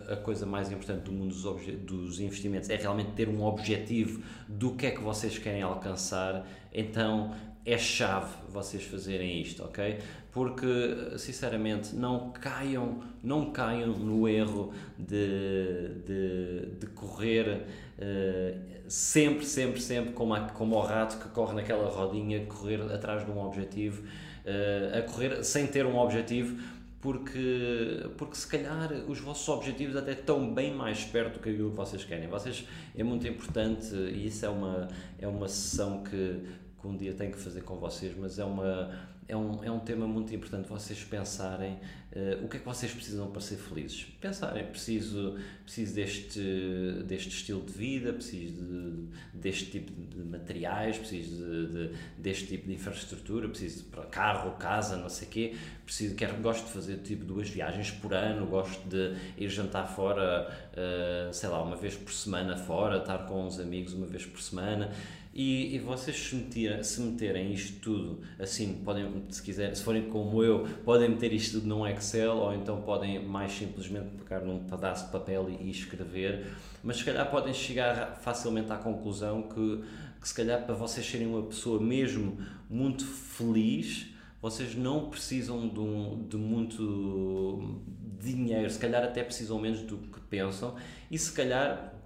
a, 0.09 0.13
a, 0.13 0.17
coisa 0.17 0.45
mais 0.45 0.71
importante 0.71 1.03
do 1.03 1.11
mundo 1.11 1.33
dos, 1.33 1.75
dos 1.85 2.19
investimentos 2.19 2.69
é 2.69 2.75
realmente 2.75 3.11
ter 3.11 3.29
um 3.29 3.43
objetivo 3.43 4.21
do 4.47 4.73
que 4.75 4.88
é 4.88 4.91
que 4.91 5.01
vocês 5.01 5.38
querem 5.38 5.61
alcançar, 5.61 6.45
então 6.73 7.33
é 7.66 7.78
chave 7.78 8.34
vocês 8.50 8.84
fazerem 8.84 9.42
isto, 9.42 9.63
ok? 9.63 10.00
Porque, 10.32 11.18
sinceramente, 11.18 11.96
não 11.96 12.32
caiam, 12.32 13.04
não 13.24 13.51
caiam 13.51 13.89
no 13.98 14.28
erro 14.28 14.72
de, 14.98 15.89
de, 16.06 16.66
de 16.80 16.88
correr 16.88 17.66
uh, 17.98 18.60
sempre, 18.88 19.46
sempre, 19.46 19.82
sempre 19.82 20.13
como, 20.13 20.34
a, 20.34 20.42
como 20.50 20.75
o 20.75 20.82
rato 20.82 21.18
que 21.18 21.30
corre 21.30 21.56
naquela 21.56 21.89
rodinha, 21.89 22.46
correr 22.46 22.82
atrás 22.82 23.25
de 23.25 23.32
um 23.32 23.39
objetivo, 23.39 24.04
uh, 24.04 24.98
a 24.98 25.01
correr 25.01 25.44
sem 25.44 25.68
ter 25.68 25.86
um 25.86 25.98
objetivo, 25.98 26.62
porque, 27.01 28.10
porque 28.18 28.36
se 28.36 28.48
calhar 28.48 28.92
os 29.08 29.20
vossos 29.20 29.48
objetivos 29.48 29.96
até 29.96 30.12
estão 30.12 30.54
bem 30.54 30.74
mais 30.74 31.06
perto 31.06 31.36
do 31.36 31.39
que 31.39 31.50
aquilo 31.50 31.72
que 31.72 31.78
vocês 31.78 32.04
querem. 32.04 32.28
Vocês, 32.28 32.68
é 32.96 33.04
muito 33.04 33.28
importante, 33.28 33.94
e 33.96 34.28
isso 34.28 34.46
é 34.46 34.50
uma, 34.50 34.88
é 35.18 35.28
uma 35.28 35.48
sessão 35.48 36.04
que 36.04 36.44
que 36.79 36.88
um 36.88 36.95
dia 36.95 37.13
tenho 37.13 37.31
que 37.31 37.39
fazer 37.39 37.62
com 37.62 37.75
vocês, 37.75 38.13
mas 38.17 38.39
é, 38.39 38.45
uma, 38.45 38.91
é, 39.27 39.36
um, 39.36 39.63
é 39.63 39.71
um 39.71 39.79
tema 39.79 40.07
muito 40.07 40.33
importante 40.33 40.67
vocês 40.67 41.03
pensarem 41.03 41.74
uh, 41.74 42.43
o 42.43 42.48
que 42.48 42.57
é 42.57 42.59
que 42.59 42.65
vocês 42.65 42.91
precisam 42.91 43.29
para 43.29 43.41
ser 43.41 43.57
felizes. 43.57 44.05
Pensarem, 44.19 44.65
preciso, 44.65 45.38
preciso 45.63 45.93
deste, 45.93 47.03
deste 47.05 47.29
estilo 47.29 47.62
de 47.62 47.74
vida, 47.74 48.13
preciso 48.13 48.63
de, 48.63 49.07
deste 49.33 49.65
tipo 49.65 49.91
de 49.91 50.24
materiais, 50.24 50.98
preciso 50.98 51.36
de, 51.45 51.67
de, 51.67 51.95
deste 52.17 52.48
tipo 52.48 52.67
de 52.67 52.74
infraestrutura, 52.74 53.48
preciso 53.50 53.83
de 53.83 54.07
carro, 54.07 54.51
casa, 54.57 54.95
não 54.98 55.09
sei 55.09 55.27
o 55.27 55.31
quê, 55.31 55.55
preciso, 55.86 56.15
quero, 56.15 56.38
gosto 56.38 56.65
de 56.65 56.71
fazer 56.71 56.98
tipo 56.98 57.25
duas 57.25 57.50
viagens 57.50 57.91
por 57.91 58.13
ano, 58.13 58.45
gosto 58.48 58.88
de 58.88 59.15
ir 59.38 59.50
jantar 59.50 59.86
fora, 59.86 60.50
uh, 60.74 61.33
sei 61.33 61.50
lá, 61.50 61.62
uma 61.62 61.75
vez 61.75 61.95
por 61.95 62.12
semana 62.12 62.55
fora, 62.55 63.00
estar 63.00 63.27
com 63.27 63.45
uns 63.45 63.59
amigos 63.59 63.93
uma 63.93 64.07
vez 64.07 64.25
por 64.25 64.41
semana 64.41 64.91
e, 65.33 65.75
e 65.75 65.79
vocês 65.79 66.17
se, 66.17 66.36
meter, 66.36 66.83
se 66.83 67.01
meterem 67.01 67.53
isto 67.53 67.79
tudo 67.79 68.21
assim, 68.39 68.81
podem, 68.83 69.25
se 69.29 69.41
quiserem, 69.43 69.75
se 69.75 69.83
forem 69.83 70.09
como 70.09 70.43
eu, 70.43 70.67
podem 70.83 71.09
meter 71.09 71.31
isto 71.31 71.59
tudo 71.59 71.67
num 71.67 71.88
Excel 71.88 72.36
ou 72.36 72.53
então 72.53 72.81
podem 72.81 73.24
mais 73.24 73.51
simplesmente 73.51 74.09
pegar 74.17 74.41
num 74.41 74.63
pedaço 74.63 75.05
de 75.05 75.12
papel 75.12 75.50
e, 75.50 75.67
e 75.67 75.69
escrever, 75.69 76.48
mas 76.83 76.98
se 76.98 77.05
calhar 77.05 77.29
podem 77.29 77.53
chegar 77.53 78.17
facilmente 78.21 78.71
à 78.71 78.77
conclusão 78.77 79.43
que, 79.43 79.83
que 80.19 80.27
se 80.27 80.33
calhar 80.33 80.65
para 80.65 80.74
vocês 80.74 81.05
serem 81.05 81.27
uma 81.27 81.43
pessoa 81.43 81.79
mesmo 81.79 82.38
muito 82.67 83.05
feliz, 83.05 84.07
vocês 84.41 84.74
não 84.74 85.09
precisam 85.09 85.67
de, 85.67 85.79
um, 85.79 86.25
de 86.27 86.38
muito 86.38 87.79
dinheiro, 88.19 88.69
se 88.69 88.79
calhar 88.79 89.03
até 89.03 89.24
precisam 89.24 89.59
menos 89.59 89.81
do 89.81 89.98
que 89.98 90.19
pensam, 90.21 90.75
e 91.12 91.17
se 91.17 91.31
calhar 91.31 91.99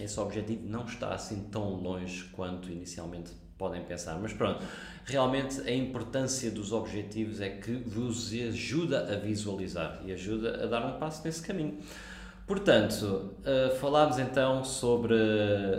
esse 0.00 0.18
objetivo 0.20 0.68
não 0.68 0.84
está 0.84 1.14
assim 1.14 1.48
tão 1.50 1.74
longe 1.74 2.24
quanto 2.32 2.70
inicialmente 2.70 3.32
podem 3.56 3.82
pensar. 3.82 4.18
Mas 4.18 4.32
pronto, 4.32 4.62
realmente 5.04 5.60
a 5.62 5.72
importância 5.72 6.50
dos 6.50 6.72
objetivos 6.72 7.40
é 7.40 7.48
que 7.48 7.72
vos 7.72 8.32
ajuda 8.32 9.12
a 9.12 9.16
visualizar 9.16 10.00
e 10.04 10.12
ajuda 10.12 10.64
a 10.64 10.66
dar 10.66 10.86
um 10.86 10.98
passo 10.98 11.24
nesse 11.24 11.42
caminho. 11.42 11.78
Portanto, 12.46 13.34
uh, 13.40 13.74
falámos 13.80 14.18
então 14.18 14.62
sobre, 14.62 15.16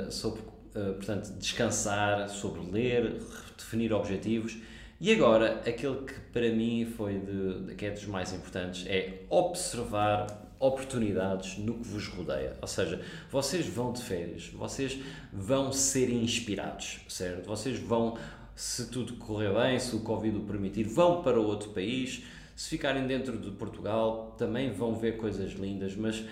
sobre 0.09 0.41
uh, 0.41 0.93
portanto, 0.95 1.31
descansar, 1.37 2.27
sobre 2.27 2.61
ler, 2.71 3.21
definir 3.57 3.93
objetivos. 3.93 4.57
E 4.99 5.13
agora, 5.13 5.61
aquele 5.65 5.97
que 5.97 6.19
para 6.33 6.49
mim 6.51 6.91
foi 6.97 7.19
de, 7.19 7.75
que 7.75 7.85
é 7.85 7.91
dos 7.91 8.05
mais 8.05 8.33
importantes 8.33 8.85
é 8.87 9.21
observar 9.29 10.46
oportunidades 10.59 11.57
no 11.57 11.75
que 11.75 11.87
vos 11.87 12.07
rodeia. 12.07 12.55
Ou 12.61 12.67
seja, 12.67 13.01
vocês 13.31 13.65
vão 13.67 13.93
de 13.93 14.01
férias, 14.01 14.47
vocês 14.47 14.99
vão 15.31 15.71
ser 15.71 16.09
inspirados, 16.09 16.99
certo? 17.07 17.47
Vocês 17.47 17.79
vão, 17.79 18.17
se 18.55 18.89
tudo 18.89 19.13
correr 19.15 19.53
bem, 19.53 19.79
se 19.79 19.95
o 19.95 19.99
Covid 19.99 20.37
o 20.37 20.41
permitir, 20.41 20.83
vão 20.83 21.21
para 21.21 21.39
outro 21.39 21.69
país. 21.69 22.23
Se 22.55 22.69
ficarem 22.69 23.05
dentro 23.05 23.37
de 23.37 23.51
Portugal, 23.51 24.35
também 24.37 24.71
vão 24.71 24.95
ver 24.95 25.17
coisas 25.17 25.51
lindas, 25.51 25.95
mas 25.95 26.23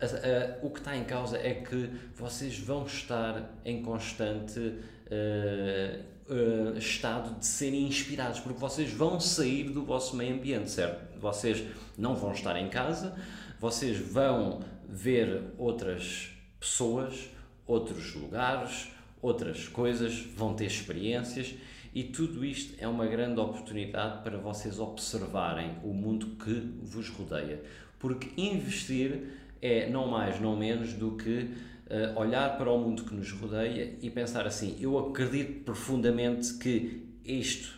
a, 0.00 0.06
a, 0.06 0.66
o 0.66 0.70
que 0.70 0.78
está 0.78 0.96
em 0.96 1.04
causa 1.04 1.38
é 1.38 1.54
que 1.54 1.90
vocês 2.16 2.58
vão 2.58 2.84
estar 2.84 3.54
em 3.64 3.82
constante 3.82 4.58
uh, 4.58 6.18
uh, 6.28 6.78
estado 6.78 7.38
de 7.38 7.46
serem 7.46 7.86
inspirados, 7.86 8.40
porque 8.40 8.58
vocês 8.58 8.92
vão 8.92 9.18
sair 9.18 9.70
do 9.70 9.84
vosso 9.84 10.16
meio 10.16 10.34
ambiente, 10.34 10.70
certo? 10.70 11.18
Vocês 11.18 11.64
não 11.96 12.14
vão 12.14 12.32
estar 12.32 12.56
em 12.60 12.68
casa, 12.68 13.14
vocês 13.60 13.98
vão 13.98 14.60
ver 14.88 15.52
outras 15.58 16.30
pessoas, 16.58 17.28
outros 17.66 18.14
lugares, 18.14 18.88
outras 19.20 19.68
coisas, 19.68 20.20
vão 20.36 20.54
ter 20.54 20.66
experiências 20.66 21.54
e 21.94 22.04
tudo 22.04 22.44
isto 22.44 22.74
é 22.78 22.86
uma 22.86 23.06
grande 23.06 23.40
oportunidade 23.40 24.22
para 24.22 24.38
vocês 24.38 24.78
observarem 24.78 25.76
o 25.82 25.92
mundo 25.92 26.36
que 26.42 26.72
vos 26.82 27.08
rodeia. 27.08 27.62
Porque 27.98 28.28
investir 28.40 29.24
é 29.60 29.88
não 29.90 30.06
mais, 30.06 30.40
não 30.40 30.56
menos 30.56 30.92
do 30.92 31.16
que 31.16 31.50
uh, 31.88 32.18
olhar 32.18 32.56
para 32.56 32.70
o 32.70 32.78
mundo 32.78 33.04
que 33.04 33.14
nos 33.14 33.32
rodeia 33.32 33.96
e 34.00 34.10
pensar 34.10 34.46
assim: 34.46 34.76
eu 34.80 34.96
acredito 34.98 35.64
profundamente 35.64 36.54
que 36.54 37.04
isto, 37.24 37.76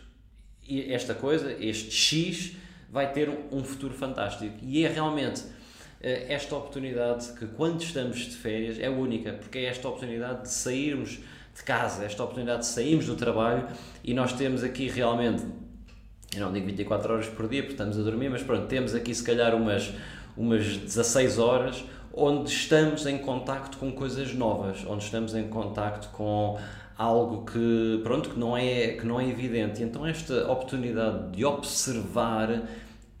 esta 0.69 1.15
coisa, 1.15 1.51
este 1.53 1.91
X, 1.91 2.55
vai 2.91 3.11
ter 3.11 3.29
um 3.51 3.63
futuro 3.63 3.93
fantástico. 3.93 4.55
E 4.61 4.85
é 4.85 4.89
realmente 4.89 5.43
esta 6.03 6.55
oportunidade 6.55 7.31
que 7.33 7.45
quando 7.47 7.81
estamos 7.81 8.17
de 8.17 8.35
férias 8.35 8.79
é 8.79 8.89
única, 8.89 9.33
porque 9.33 9.59
é 9.59 9.65
esta 9.65 9.87
oportunidade 9.87 10.43
de 10.43 10.49
sairmos 10.49 11.19
de 11.55 11.63
casa, 11.63 12.05
esta 12.05 12.23
oportunidade 12.23 12.61
de 12.61 12.67
sairmos 12.67 13.05
do 13.05 13.15
trabalho 13.15 13.67
e 14.03 14.13
nós 14.13 14.33
temos 14.33 14.63
aqui 14.63 14.87
realmente, 14.87 15.43
eu 16.35 16.41
não 16.41 16.53
digo 16.53 16.65
24 16.65 17.13
horas 17.13 17.27
por 17.27 17.47
dia 17.47 17.61
porque 17.61 17.73
estamos 17.73 17.99
a 17.99 18.01
dormir, 18.01 18.29
mas 18.29 18.41
pronto, 18.41 18.67
temos 18.67 18.95
aqui 18.95 19.13
se 19.13 19.23
calhar 19.23 19.53
umas, 19.53 19.93
umas 20.35 20.77
16 20.77 21.37
horas 21.39 21.83
onde 22.13 22.49
estamos 22.49 23.05
em 23.05 23.17
contacto 23.17 23.77
com 23.77 23.91
coisas 23.91 24.33
novas, 24.33 24.85
onde 24.85 25.03
estamos 25.03 25.35
em 25.35 25.47
contacto 25.47 26.09
com 26.09 26.57
algo 26.97 27.45
que, 27.45 27.99
pronto, 28.03 28.29
que 28.29 28.39
não 28.39 28.55
é, 28.55 28.89
que 28.89 29.05
não 29.05 29.19
é 29.19 29.27
evidente. 29.27 29.81
E 29.81 29.83
então 29.83 30.05
esta 30.05 30.51
oportunidade 30.51 31.31
de 31.31 31.45
observar 31.45 32.63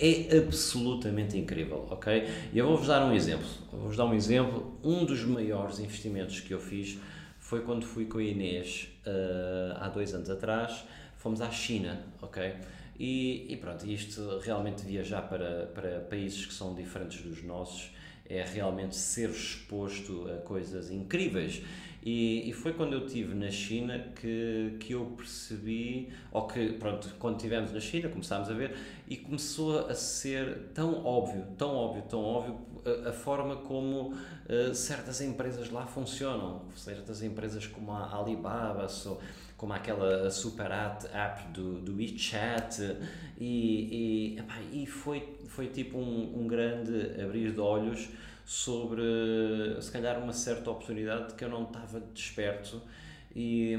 é 0.01 0.37
absolutamente 0.37 1.37
incrível, 1.37 1.87
ok? 1.91 2.27
E 2.51 2.57
eu 2.57 2.65
vou-vos 2.65 2.87
dar 2.87 3.05
um 3.05 3.13
exemplo. 3.13 3.45
Vou-vos 3.71 3.95
dar 3.95 4.05
um 4.05 4.13
exemplo. 4.13 4.77
Um 4.83 5.05
dos 5.05 5.23
maiores 5.23 5.79
investimentos 5.79 6.39
que 6.39 6.51
eu 6.53 6.59
fiz 6.59 6.97
foi 7.39 7.61
quando 7.61 7.85
fui 7.85 8.05
com 8.05 8.17
a 8.17 8.23
Inês 8.23 8.87
uh, 9.05 9.77
há 9.79 9.87
dois 9.89 10.13
anos 10.15 10.29
atrás. 10.29 10.83
Fomos 11.17 11.39
à 11.39 11.51
China, 11.51 12.03
ok? 12.19 12.55
E, 12.99 13.45
e 13.47 13.57
pronto, 13.57 13.85
isto 13.85 14.39
realmente 14.39 14.83
viajar 14.83 15.21
para, 15.21 15.67
para 15.67 15.99
países 15.99 16.45
que 16.45 16.53
são 16.53 16.73
diferentes 16.73 17.21
dos 17.21 17.43
nossos 17.43 17.91
é 18.27 18.43
realmente 18.43 18.95
ser 18.95 19.29
exposto 19.29 20.27
a 20.31 20.37
coisas 20.37 20.89
incríveis. 20.89 21.61
E, 22.03 22.49
e, 22.49 22.53
foi 22.53 22.73
quando 22.73 22.93
eu 22.93 23.05
estive 23.05 23.35
na 23.35 23.51
China 23.51 23.99
que, 24.15 24.75
que 24.79 24.93
eu 24.93 25.05
percebi, 25.15 26.09
ou 26.31 26.47
que, 26.47 26.73
pronto, 26.73 27.13
quando 27.19 27.35
estivemos 27.35 27.71
na 27.71 27.79
China, 27.79 28.09
começámos 28.09 28.49
a 28.49 28.53
ver, 28.53 28.75
e 29.07 29.15
começou 29.15 29.87
a 29.87 29.93
ser 29.93 30.71
tão 30.73 31.05
óbvio, 31.05 31.45
tão 31.55 31.75
óbvio, 31.75 32.03
tão 32.09 32.23
óbvio, 32.23 32.57
a, 33.05 33.09
a 33.09 33.13
forma 33.13 33.57
como 33.57 34.13
uh, 34.13 34.73
certas 34.73 35.21
empresas 35.21 35.69
lá 35.69 35.85
funcionam. 35.85 36.63
Certas 36.75 37.21
empresas 37.21 37.67
como 37.67 37.91
a 37.91 38.17
Alibaba, 38.17 38.87
so, 38.87 39.19
como 39.55 39.73
aquela 39.73 40.31
super 40.31 40.71
app 40.71 41.47
do, 41.53 41.81
do 41.81 41.97
WeChat, 41.97 42.97
e, 43.39 44.33
e, 44.33 44.39
epá, 44.39 44.59
e 44.73 44.87
foi, 44.87 45.37
foi 45.49 45.67
tipo 45.67 45.99
um, 45.99 46.41
um 46.41 46.47
grande 46.47 47.21
abrir 47.21 47.51
de 47.51 47.59
olhos 47.59 48.09
sobre 48.45 49.01
se 49.81 49.91
calhar 49.91 50.21
uma 50.21 50.33
certa 50.33 50.69
oportunidade 50.71 51.33
que 51.35 51.43
eu 51.43 51.49
não 51.49 51.63
estava 51.63 51.99
desperto 51.99 52.81
e, 53.35 53.75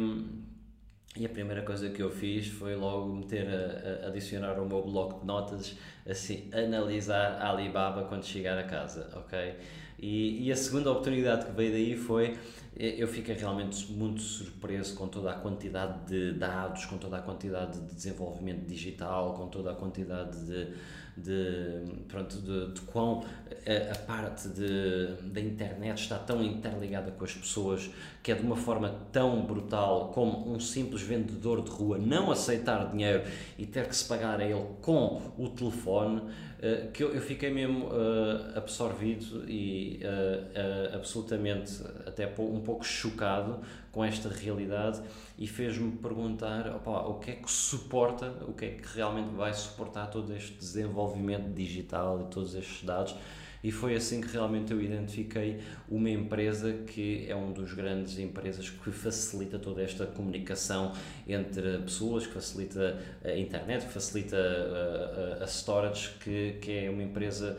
e 1.16 1.26
a 1.26 1.28
primeira 1.28 1.62
coisa 1.62 1.90
que 1.90 2.02
eu 2.02 2.11
fiz 2.11 2.49
foi 2.49 2.75
logo 2.75 3.12
meter 3.14 3.47
a, 3.49 4.07
a 4.07 4.09
adicionar 4.09 4.59
ao 4.59 4.66
meu 4.66 4.83
bloco 4.83 5.21
de 5.21 5.26
notas 5.26 5.76
assim, 6.09 6.50
analisar 6.52 7.40
a 7.40 7.50
Alibaba 7.50 8.04
quando 8.04 8.25
chegar 8.25 8.59
a 8.59 8.64
casa, 8.64 9.11
ok? 9.16 9.57
E, 9.99 10.46
e 10.46 10.52
a 10.52 10.56
segunda 10.56 10.90
oportunidade 10.90 11.46
que 11.46 11.52
veio 11.52 11.72
daí 11.72 11.96
foi 11.96 12.37
eu 12.75 13.06
fiquei 13.06 13.34
realmente 13.34 13.92
muito 13.92 14.22
surpreso 14.22 14.94
com 14.94 15.06
toda 15.06 15.30
a 15.30 15.34
quantidade 15.34 16.06
de 16.06 16.32
dados, 16.32 16.87
com 16.87 16.96
toda 16.96 17.18
a 17.18 17.20
quantidade 17.20 17.78
de 17.78 17.94
desenvolvimento 17.94 18.66
digital, 18.66 19.34
com 19.34 19.46
toda 19.49 19.72
a 19.72 19.75
quantidade 19.75 20.46
de 20.46 20.68
de, 21.16 21.82
pronto, 22.08 22.38
de, 22.38 22.72
de 22.72 22.80
quão 22.82 23.22
a, 23.66 23.92
a 23.92 23.99
parte 23.99 24.49
de, 24.49 25.08
da 25.30 25.40
internet 25.40 26.02
está 26.02 26.18
tão 26.18 26.42
interligada 26.42 27.11
com 27.11 27.25
as 27.25 27.34
pessoas 27.34 27.90
que 28.22 28.32
é 28.32 28.34
de 28.34 28.42
uma 28.42 28.56
forma 28.56 28.88
tão 29.12 29.44
brutal 29.44 30.11
como 30.14 30.50
um 30.52 30.58
simples 30.58 31.02
vendedor 31.02 31.62
de 31.62 31.70
rua 31.70 31.99
não 31.99 32.30
aceitar 32.30 32.90
dinheiro 32.90 33.25
e 33.58 33.66
ter 33.66 33.88
que 33.88 33.96
se 33.96 34.06
pagar 34.06 34.40
a 34.40 34.44
ele 34.44 34.66
com 34.80 35.20
o 35.37 35.49
telefone, 35.50 36.22
eh, 36.22 36.51
que 36.92 37.02
eu, 37.02 37.12
eu 37.12 37.21
fiquei 37.21 37.50
mesmo 37.50 37.87
uh, 37.87 38.57
absorvido 38.57 39.45
e 39.50 40.00
uh, 40.04 40.95
absolutamente 40.95 41.83
até 42.07 42.33
um 42.38 42.61
pouco 42.61 42.85
chocado 42.85 43.61
com 43.90 44.04
esta 44.04 44.28
realidade 44.28 45.02
e 45.37 45.49
fez-me 45.49 45.90
perguntar 45.97 46.69
opa, 46.69 47.00
o 47.09 47.19
que 47.19 47.33
é 47.33 47.35
que 47.35 47.50
suporta, 47.50 48.33
o 48.47 48.52
que 48.52 48.64
é 48.64 48.69
que 48.71 48.97
realmente 48.97 49.35
vai 49.35 49.52
suportar 49.52 50.07
todo 50.07 50.33
este 50.35 50.52
desenvolvimento 50.52 51.52
digital 51.52 52.21
e 52.21 52.33
todos 52.33 52.54
estes 52.54 52.85
dados. 52.85 53.14
E 53.62 53.71
foi 53.71 53.95
assim 53.95 54.21
que 54.21 54.28
realmente 54.28 54.73
eu 54.73 54.83
identifiquei 54.83 55.61
uma 55.88 56.11
empresa 56.11 56.73
que 56.73 57.26
é 57.28 57.37
um 57.37 57.52
dos 57.52 57.73
grandes 57.73 58.19
empresas 58.19 58.69
que 58.69 58.90
facilita 58.90 59.59
toda 59.59 59.83
esta 59.83 60.04
comunicação 60.07 60.92
entre 61.28 61.78
pessoas, 61.78 62.26
que 62.26 62.35
facilita 62.35 63.00
a 63.25 63.37
internet, 63.37 63.87
que 63.87 63.92
facilita 63.92 64.37
a, 64.37 65.40
a, 65.40 65.45
a 65.45 65.47
storage, 65.47 66.11
que, 66.21 66.59
que 66.61 66.73
é 66.73 66.90
uma 66.90 67.02
empresa 67.02 67.57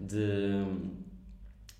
de 0.00 1.06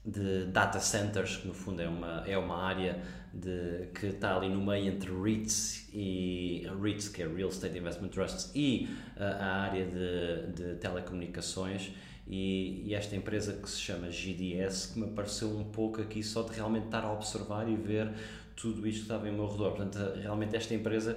de 0.06 0.44
data 0.46 0.78
centers, 0.78 1.36
que 1.36 1.48
no 1.48 1.54
fundo 1.54 1.82
é 1.82 1.88
uma, 1.88 2.22
é 2.26 2.38
uma 2.38 2.62
área 2.62 3.02
de, 3.34 3.88
que 3.92 4.06
está 4.06 4.36
ali 4.36 4.48
no 4.48 4.64
meio 4.64 4.86
entre 4.86 5.10
REITs 5.10 5.88
e 5.92 6.64
REITs, 6.80 7.08
que 7.08 7.22
é 7.22 7.26
Real 7.26 7.48
Estate 7.48 7.76
Investment 7.76 8.10
Trusts, 8.10 8.52
e 8.54 8.88
uh, 9.16 9.22
a 9.22 9.46
área 9.62 9.84
de, 9.84 10.52
de 10.52 10.74
telecomunicações. 10.76 11.90
E, 12.28 12.82
e, 12.86 12.94
esta 12.94 13.14
empresa 13.14 13.52
que 13.52 13.70
se 13.70 13.80
chama 13.80 14.10
GDS, 14.10 14.92
que 14.92 14.98
me 14.98 15.06
pareceu 15.08 15.48
um 15.48 15.64
pouco 15.64 16.00
aqui 16.00 16.22
só 16.22 16.42
de 16.42 16.52
realmente 16.52 16.86
estar 16.86 17.04
a 17.04 17.12
observar 17.12 17.68
e 17.68 17.76
ver 17.76 18.10
tudo 18.56 18.86
isto 18.86 18.98
que 18.98 19.04
estava 19.04 19.28
em 19.28 19.32
meu 19.32 19.46
redor. 19.46 19.76
Portanto, 19.76 19.98
realmente 20.20 20.56
esta 20.56 20.74
empresa 20.74 21.16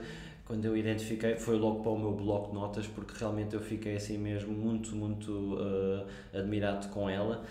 quando 0.50 0.66
eu 0.66 0.76
identifiquei, 0.76 1.36
foi 1.36 1.60
logo 1.60 1.84
para 1.84 1.92
o 1.92 2.00
meu 2.00 2.12
bloco 2.12 2.48
de 2.48 2.56
notas, 2.56 2.88
porque 2.88 3.14
realmente 3.20 3.54
eu 3.54 3.62
fiquei 3.62 3.96
assim 3.96 4.18
mesmo 4.18 4.52
muito, 4.52 4.96
muito 4.96 5.32
uh, 5.32 6.08
admirado 6.34 6.88
com 6.88 7.08
ela. 7.08 7.44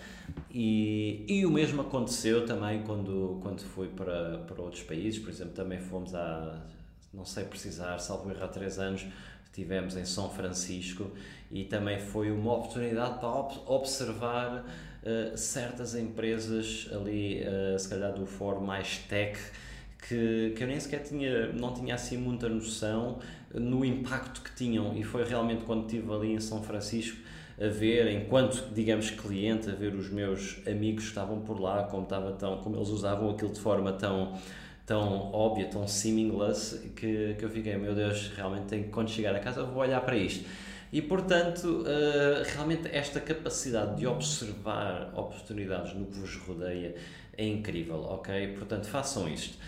E, 0.51 1.23
e 1.25 1.45
o 1.45 1.49
mesmo 1.49 1.79
aconteceu 1.79 2.45
também 2.45 2.83
quando, 2.83 3.39
quando 3.41 3.61
fui 3.61 3.87
para, 3.87 4.39
para 4.39 4.61
outros 4.61 4.83
países, 4.83 5.17
por 5.17 5.29
exemplo, 5.29 5.53
também 5.53 5.79
fomos 5.79 6.13
a, 6.13 6.61
não 7.13 7.23
sei 7.23 7.45
precisar, 7.45 7.97
salvo 7.99 8.29
erro 8.31 8.43
há 8.43 8.49
três 8.49 8.77
anos, 8.77 9.05
estivemos 9.49 9.97
em 9.97 10.05
São 10.05 10.29
Francisco 10.29 11.11
e 11.51 11.65
também 11.65 11.99
foi 11.99 12.31
uma 12.31 12.53
oportunidade 12.53 13.19
para 13.19 13.29
observar 13.71 14.63
uh, 15.03 15.37
certas 15.37 15.95
empresas 15.95 16.87
ali, 16.91 17.41
uh, 17.41 17.77
se 17.77 17.89
calhar 17.89 18.13
do 18.13 18.25
fórum 18.25 18.61
mais 18.61 18.99
tech, 18.99 19.37
que, 20.07 20.53
que 20.55 20.63
eu 20.63 20.67
nem 20.67 20.79
sequer 20.79 21.03
tinha, 21.03 21.51
não 21.51 21.73
tinha 21.73 21.95
assim 21.95 22.17
muita 22.17 22.47
noção 22.47 23.19
no 23.53 23.83
impacto 23.83 24.41
que 24.41 24.55
tinham. 24.55 24.95
E 24.95 25.03
foi 25.03 25.25
realmente 25.25 25.63
quando 25.65 25.85
estive 25.85 26.11
ali 26.13 26.33
em 26.33 26.39
São 26.39 26.63
Francisco 26.63 27.17
a 27.61 27.67
ver, 27.67 28.09
enquanto, 28.09 28.73
digamos, 28.73 29.09
cliente, 29.09 29.69
a 29.69 29.73
ver 29.73 29.93
os 29.93 30.09
meus 30.09 30.65
amigos 30.65 31.03
que 31.03 31.09
estavam 31.09 31.41
por 31.41 31.59
lá, 31.59 31.83
como, 31.83 32.03
estava 32.03 32.31
tão, 32.31 32.57
como 32.59 32.77
eles 32.77 32.87
usavam 32.87 33.29
aquilo 33.31 33.51
de 33.51 33.59
forma 33.59 33.91
tão, 33.91 34.39
tão 34.89 35.31
óbvia, 35.31 35.67
tão 35.67 35.87
seamless, 35.87 36.79
que, 36.95 37.35
que 37.37 37.45
eu 37.45 37.49
fiquei, 37.51 37.77
meu 37.77 37.93
Deus, 37.93 38.31
realmente 38.35 38.65
tenho, 38.65 38.89
quando 38.89 39.07
chegar 39.07 39.35
a 39.35 39.39
casa 39.39 39.63
vou 39.63 39.83
olhar 39.83 40.01
para 40.01 40.17
isto. 40.17 40.49
E, 40.91 40.99
portanto, 40.99 41.83
uh, 41.83 42.43
realmente 42.55 42.89
esta 42.91 43.19
capacidade 43.19 43.97
de 43.97 44.07
observar 44.07 45.11
oportunidades 45.15 45.93
no 45.93 46.07
que 46.07 46.17
vos 46.17 46.35
rodeia 46.37 46.95
é 47.37 47.45
incrível, 47.45 48.01
ok? 48.01 48.55
Portanto, 48.57 48.87
façam 48.87 49.29
isto. 49.29 49.59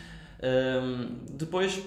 Um, 0.42 1.20
depois, 1.30 1.80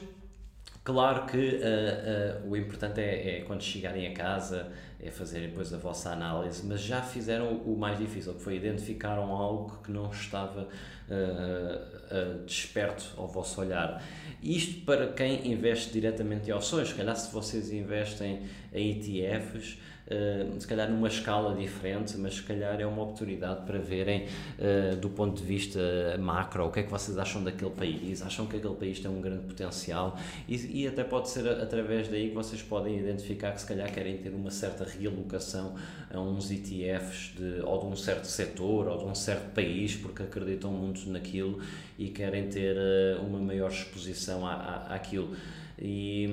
claro 0.84 1.26
que 1.26 1.36
uh, 1.36 2.46
uh, 2.46 2.50
o 2.50 2.56
importante 2.56 3.00
é, 3.00 3.38
é, 3.38 3.40
quando 3.40 3.64
chegarem 3.64 4.06
a 4.06 4.14
casa, 4.14 4.70
é 5.04 5.10
fazerem 5.10 5.48
depois 5.48 5.72
a 5.72 5.76
vossa 5.76 6.10
análise, 6.10 6.64
mas 6.66 6.80
já 6.80 7.02
fizeram 7.02 7.58
o 7.58 7.76
mais 7.76 7.98
difícil, 7.98 8.34
que 8.34 8.42
foi 8.42 8.56
identificaram 8.56 9.30
algo 9.32 9.82
que 9.82 9.92
não 9.92 10.10
estava 10.10 10.62
uh, 10.62 12.44
desperto 12.44 13.12
ao 13.16 13.28
vosso 13.28 13.60
olhar. 13.60 14.02
Isto 14.42 14.84
para 14.84 15.08
quem 15.12 15.52
investe 15.52 15.92
diretamente 15.92 16.48
em 16.48 16.52
ações, 16.52 16.88
se 16.88 16.94
calhar 16.94 17.16
se 17.16 17.32
vocês 17.32 17.70
investem 17.70 18.42
em 18.72 18.90
ETFs, 18.92 19.78
uh, 20.06 20.60
se 20.60 20.66
calhar 20.66 20.90
numa 20.90 21.08
escala 21.08 21.54
diferente, 21.54 22.16
mas 22.16 22.34
se 22.34 22.42
calhar 22.42 22.80
é 22.80 22.86
uma 22.86 23.02
oportunidade 23.02 23.64
para 23.66 23.78
verem 23.78 24.26
uh, 24.58 24.96
do 24.96 25.10
ponto 25.10 25.40
de 25.40 25.46
vista 25.46 25.80
macro 26.18 26.66
o 26.66 26.70
que 26.70 26.80
é 26.80 26.82
que 26.82 26.90
vocês 26.90 27.16
acham 27.18 27.42
daquele 27.42 27.70
país, 27.70 28.22
acham 28.22 28.46
que 28.46 28.56
aquele 28.56 28.74
país 28.74 29.00
tem 29.00 29.10
um 29.10 29.20
grande 29.20 29.44
potencial 29.46 30.18
e, 30.48 30.82
e 30.82 30.88
até 30.88 31.04
pode 31.04 31.28
ser 31.28 31.48
através 31.48 32.08
daí 32.08 32.28
que 32.28 32.34
vocês 32.34 32.62
podem 32.62 32.98
identificar 32.98 33.52
que 33.52 33.60
se 33.60 33.66
calhar 33.66 33.90
querem 33.92 34.18
ter 34.18 34.30
uma 34.30 34.50
certa 34.50 34.84
realocação 34.84 35.74
a 36.12 36.20
uns 36.20 36.50
ETFs 36.50 37.34
de, 37.36 37.60
ou 37.62 37.80
de 37.80 37.86
um 37.86 37.96
certo 37.96 38.26
setor 38.26 38.88
ou 38.88 38.98
de 38.98 39.04
um 39.04 39.14
certo 39.14 39.52
país 39.54 39.96
porque 39.96 40.22
acreditam 40.22 40.70
muito 40.72 41.08
naquilo 41.10 41.60
e 41.98 42.08
querem 42.08 42.48
ter 42.48 42.76
uh, 42.76 43.22
uma 43.22 43.38
maior 43.38 43.70
exposição 43.70 44.46
à, 44.46 44.52
à, 44.52 44.94
àquilo. 44.94 45.36
E, 45.78 46.28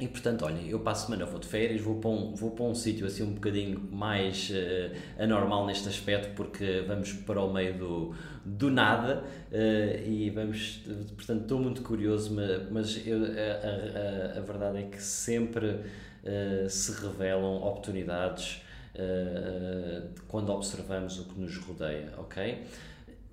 e 0.00 0.08
portanto, 0.08 0.46
olha, 0.46 0.60
eu 0.62 0.80
para 0.80 0.92
a 0.92 0.94
semana 0.94 1.26
vou 1.26 1.38
de 1.38 1.46
férias, 1.46 1.82
vou 1.82 1.96
para 1.96 2.08
um, 2.08 2.34
vou 2.34 2.52
para 2.52 2.64
um 2.64 2.74
sítio 2.74 3.06
assim 3.06 3.22
um 3.22 3.34
bocadinho 3.34 3.78
mais 3.92 4.48
uh, 4.50 5.22
anormal 5.22 5.66
neste 5.66 5.88
aspecto, 5.88 6.34
porque 6.34 6.82
vamos 6.88 7.12
para 7.12 7.40
o 7.42 7.52
meio 7.52 7.76
do, 7.76 8.14
do 8.44 8.70
nada 8.70 9.22
uh, 9.52 10.08
e 10.08 10.30
vamos, 10.30 10.82
portanto, 11.14 11.42
estou 11.42 11.60
muito 11.60 11.82
curioso, 11.82 12.34
mas, 12.70 13.06
eu, 13.06 13.18
a, 13.18 14.36
a, 14.36 14.38
a, 14.38 14.40
verdade 14.40 14.78
é 14.78 14.82
que 14.84 15.02
sempre 15.02 15.66
uh, 15.66 16.68
se 16.68 16.92
revelam 16.92 17.56
oportunidades 17.56 18.62
quando 20.28 20.50
observamos 20.50 21.18
o 21.20 21.24
que 21.24 21.40
nos 21.40 21.56
rodeia, 21.56 22.12
ok? 22.18 22.64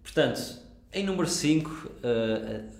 Portanto, 0.01 0.62
em 0.93 1.03
número 1.03 1.27
5, 1.27 1.91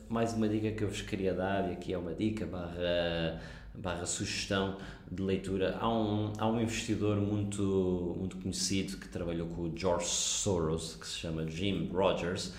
mais 0.08 0.32
uma 0.34 0.48
dica 0.48 0.72
que 0.72 0.84
eu 0.84 0.88
vos 0.88 1.02
queria 1.02 1.34
dar, 1.34 1.70
e 1.70 1.74
aqui 1.74 1.92
é 1.92 1.98
uma 1.98 2.14
dica 2.14 2.46
barra 2.46 3.42
barra 3.78 4.06
sugestão 4.06 4.78
de 5.10 5.22
leitura. 5.22 5.78
Há 5.80 5.90
um, 5.90 6.34
há 6.38 6.48
um 6.48 6.60
investidor 6.60 7.18
muito, 7.18 8.16
muito 8.18 8.38
conhecido 8.38 8.98
que 8.98 9.08
trabalhou 9.08 9.48
com 9.48 9.64
o 9.64 9.74
George 9.76 10.08
Soros, 10.08 10.96
que 10.96 11.08
se 11.08 11.20
chama 11.20 11.50
Jim 11.50 11.90
Rogers, 11.94 12.54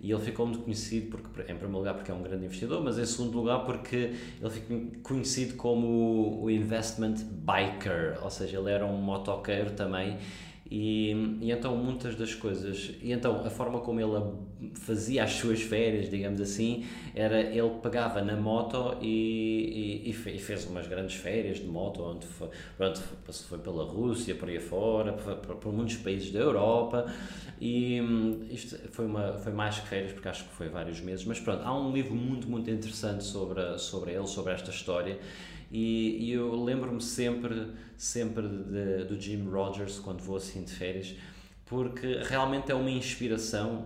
e 0.00 0.10
ele 0.12 0.20
ficou 0.20 0.46
muito 0.46 0.62
conhecido, 0.62 1.16
porque, 1.16 1.40
em 1.42 1.56
primeiro 1.56 1.78
lugar, 1.78 1.94
porque 1.94 2.10
é 2.10 2.14
um 2.14 2.22
grande 2.22 2.44
investidor, 2.44 2.82
mas 2.82 2.98
em 2.98 3.06
segundo 3.06 3.38
lugar, 3.38 3.64
porque 3.64 4.14
ele 4.40 4.50
ficou 4.50 4.82
conhecido 5.02 5.54
como 5.54 6.42
o 6.42 6.50
investment 6.50 7.14
biker, 7.24 8.18
ou 8.22 8.30
seja, 8.30 8.58
ele 8.58 8.70
era 8.70 8.84
um 8.84 9.00
motoqueiro 9.00 9.70
também 9.70 10.18
e, 10.70 11.38
e, 11.42 11.50
então 11.52 11.76
muitas 11.76 12.16
das 12.16 12.34
coisas, 12.34 12.92
e 13.02 13.12
então 13.12 13.44
a 13.44 13.50
forma 13.50 13.80
como 13.80 14.00
ele 14.00 14.32
fazia 14.74 15.24
as 15.24 15.32
suas 15.32 15.60
férias, 15.60 16.08
digamos 16.08 16.40
assim, 16.40 16.86
era 17.14 17.38
ele 17.40 17.70
pegava 17.82 18.22
na 18.22 18.34
moto 18.34 18.96
e, 19.00 20.02
e, 20.06 20.10
e 20.10 20.38
fez 20.38 20.66
umas 20.66 20.86
grandes 20.86 21.16
férias 21.16 21.58
de 21.58 21.66
moto, 21.66 22.02
onde 22.02 22.26
foi, 22.26 22.48
pronto, 22.78 23.00
foi 23.46 23.58
pela 23.58 23.84
Rússia, 23.84 24.34
por 24.34 24.48
aí 24.48 24.58
fora, 24.58 25.12
por, 25.12 25.56
por 25.56 25.72
muitos 25.72 25.96
países 25.96 26.32
da 26.32 26.40
Europa, 26.40 27.12
e 27.60 28.00
isto 28.50 28.78
foi, 28.90 29.04
uma, 29.04 29.34
foi 29.34 29.52
mais 29.52 29.78
que 29.78 29.86
férias, 29.86 30.12
porque 30.12 30.28
acho 30.28 30.44
que 30.44 30.54
foi 30.54 30.68
vários 30.68 31.00
meses, 31.00 31.26
mas 31.26 31.38
pronto, 31.38 31.62
há 31.62 31.78
um 31.78 31.92
livro 31.92 32.14
muito, 32.14 32.48
muito 32.48 32.70
interessante 32.70 33.22
sobre, 33.22 33.78
sobre 33.78 34.12
ele, 34.12 34.26
sobre 34.26 34.54
esta 34.54 34.70
história, 34.70 35.18
e, 35.74 36.26
e 36.26 36.32
eu 36.32 36.54
lembro-me 36.54 37.02
sempre, 37.02 37.72
sempre 37.96 38.46
de, 38.46 39.06
do 39.06 39.20
Jim 39.20 39.44
Rogers 39.44 39.98
quando 39.98 40.20
vou 40.20 40.36
assim 40.36 40.62
de 40.62 40.70
férias, 40.70 41.16
porque 41.66 42.20
realmente 42.22 42.70
é 42.70 42.74
uma 42.76 42.92
inspiração. 42.92 43.84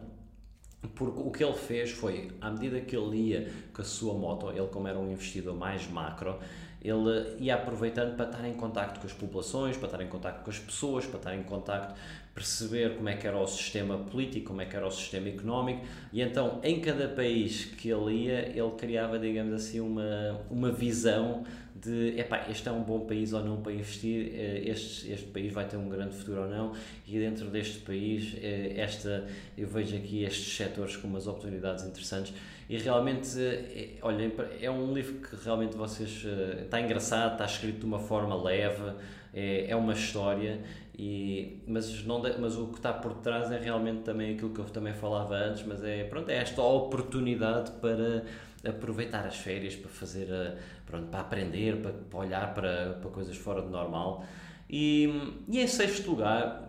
Porque 0.95 1.19
o 1.19 1.31
que 1.31 1.43
ele 1.43 1.57
fez 1.57 1.91
foi, 1.91 2.31
à 2.43 2.51
medida 2.51 2.79
que 2.83 2.95
ele 2.95 3.17
ia 3.17 3.51
com 3.73 3.81
a 3.81 3.85
sua 3.85 4.13
moto, 4.13 4.51
ele 4.51 4.67
como 4.67 4.87
era 4.87 4.99
um 4.99 5.11
investidor 5.11 5.57
mais 5.57 5.89
macro, 5.89 6.39
ele 6.83 7.37
ia 7.41 7.55
aproveitando 7.55 8.15
para 8.17 8.27
estar 8.27 8.47
em 8.47 8.55
contacto 8.55 9.01
com 9.01 9.07
as 9.07 9.13
populações, 9.13 9.77
para 9.77 9.87
estar 9.87 10.03
em 10.03 10.09
contacto 10.09 10.45
com 10.45 10.51
as 10.51 10.59
pessoas, 10.59 11.07
para 11.07 11.19
estar 11.19 11.35
em 11.35 11.43
contacto, 11.43 11.95
perceber 12.35 12.97
como 12.97 13.09
é 13.09 13.17
que 13.17 13.27
era 13.27 13.37
o 13.37 13.47
sistema 13.47 13.99
político, 13.99 14.49
como 14.49 14.61
é 14.61 14.67
que 14.67 14.77
era 14.77 14.87
o 14.87 14.91
sistema 14.91 15.29
económico, 15.29 15.85
e 16.13 16.23
então 16.23 16.61
em 16.63 16.81
cada 16.81 17.09
país 17.09 17.65
que 17.65 17.89
ele 17.89 18.27
ia, 18.27 18.49
ele 18.49 18.71
criava, 18.79 19.19
digamos 19.19 19.53
assim, 19.55 19.81
uma, 19.81 20.41
uma 20.49 20.71
visão 20.71 21.43
de 21.81 22.19
epá, 22.19 22.47
este 22.51 22.69
é 22.69 22.73
um 22.73 22.83
bom 22.83 23.01
país 23.01 23.33
ou 23.33 23.45
não 23.45 23.61
para 23.61 23.73
investir, 23.73 24.33
eh, 24.35 24.63
este, 24.67 25.11
este 25.13 25.27
país 25.27 25.53
vai 25.53 25.67
ter 25.67 25.77
um 25.77 25.89
grande 25.89 26.17
futuro 26.17 26.43
ou 26.43 26.49
não, 26.49 26.73
e 27.07 27.19
dentro 27.19 27.49
deste 27.51 27.79
país 27.81 28.37
eh, 28.43 28.75
esta, 28.77 29.27
eu 29.57 29.69
vejo 29.69 29.97
aqui 29.97 30.25
estes 30.25 30.57
setores 30.57 30.97
com 30.97 31.07
umas 31.07 31.27
oportunidades 31.27 31.85
interessantes. 31.85 32.33
E 32.69 32.77
realmente, 32.79 33.39
eh, 33.41 33.99
olhem, 34.03 34.33
é 34.61 34.71
um 34.71 34.93
livro 34.93 35.15
que 35.17 35.37
realmente 35.45 35.77
vocês, 35.77 36.25
está 36.63 36.81
engraçado, 36.81 37.33
está 37.33 37.45
escrito 37.45 37.81
de 37.81 37.87
uma 37.87 37.99
forma 37.99 38.35
leve, 38.43 38.93
é, 39.33 39.71
é 39.71 39.77
uma 39.77 39.93
história 39.93 40.61
e, 40.99 41.63
mas, 41.67 42.05
não, 42.05 42.21
mas 42.41 42.57
o 42.57 42.67
que 42.69 42.79
está 42.79 42.93
por 42.93 43.15
trás 43.15 43.53
é 43.53 43.59
realmente 43.59 44.01
também 44.03 44.35
aquilo 44.35 44.51
que 44.51 44.59
eu 44.59 44.65
também 44.65 44.93
falava 44.93 45.37
antes, 45.37 45.65
mas 45.65 45.85
é, 45.85 46.03
pronto, 46.03 46.29
é 46.29 46.37
esta 46.37 46.61
oportunidade 46.61 47.71
para 47.81 48.25
aproveitar 48.67 49.27
as 49.27 49.37
férias 49.37 49.77
para 49.77 49.91
fazer, 49.91 50.29
eh, 50.31 50.57
pronto, 50.85 51.09
para 51.09 51.21
aprender, 51.21 51.81
para, 51.81 51.93
para 51.93 52.19
olhar 52.19 52.55
para, 52.55 52.95
para 53.01 53.11
coisas 53.11 53.37
fora 53.37 53.63
do 53.63 53.69
normal. 53.69 54.25
E, 54.69 55.09
e 55.49 55.61
em 55.61 55.67
sexto 55.67 56.11
lugar, 56.11 56.69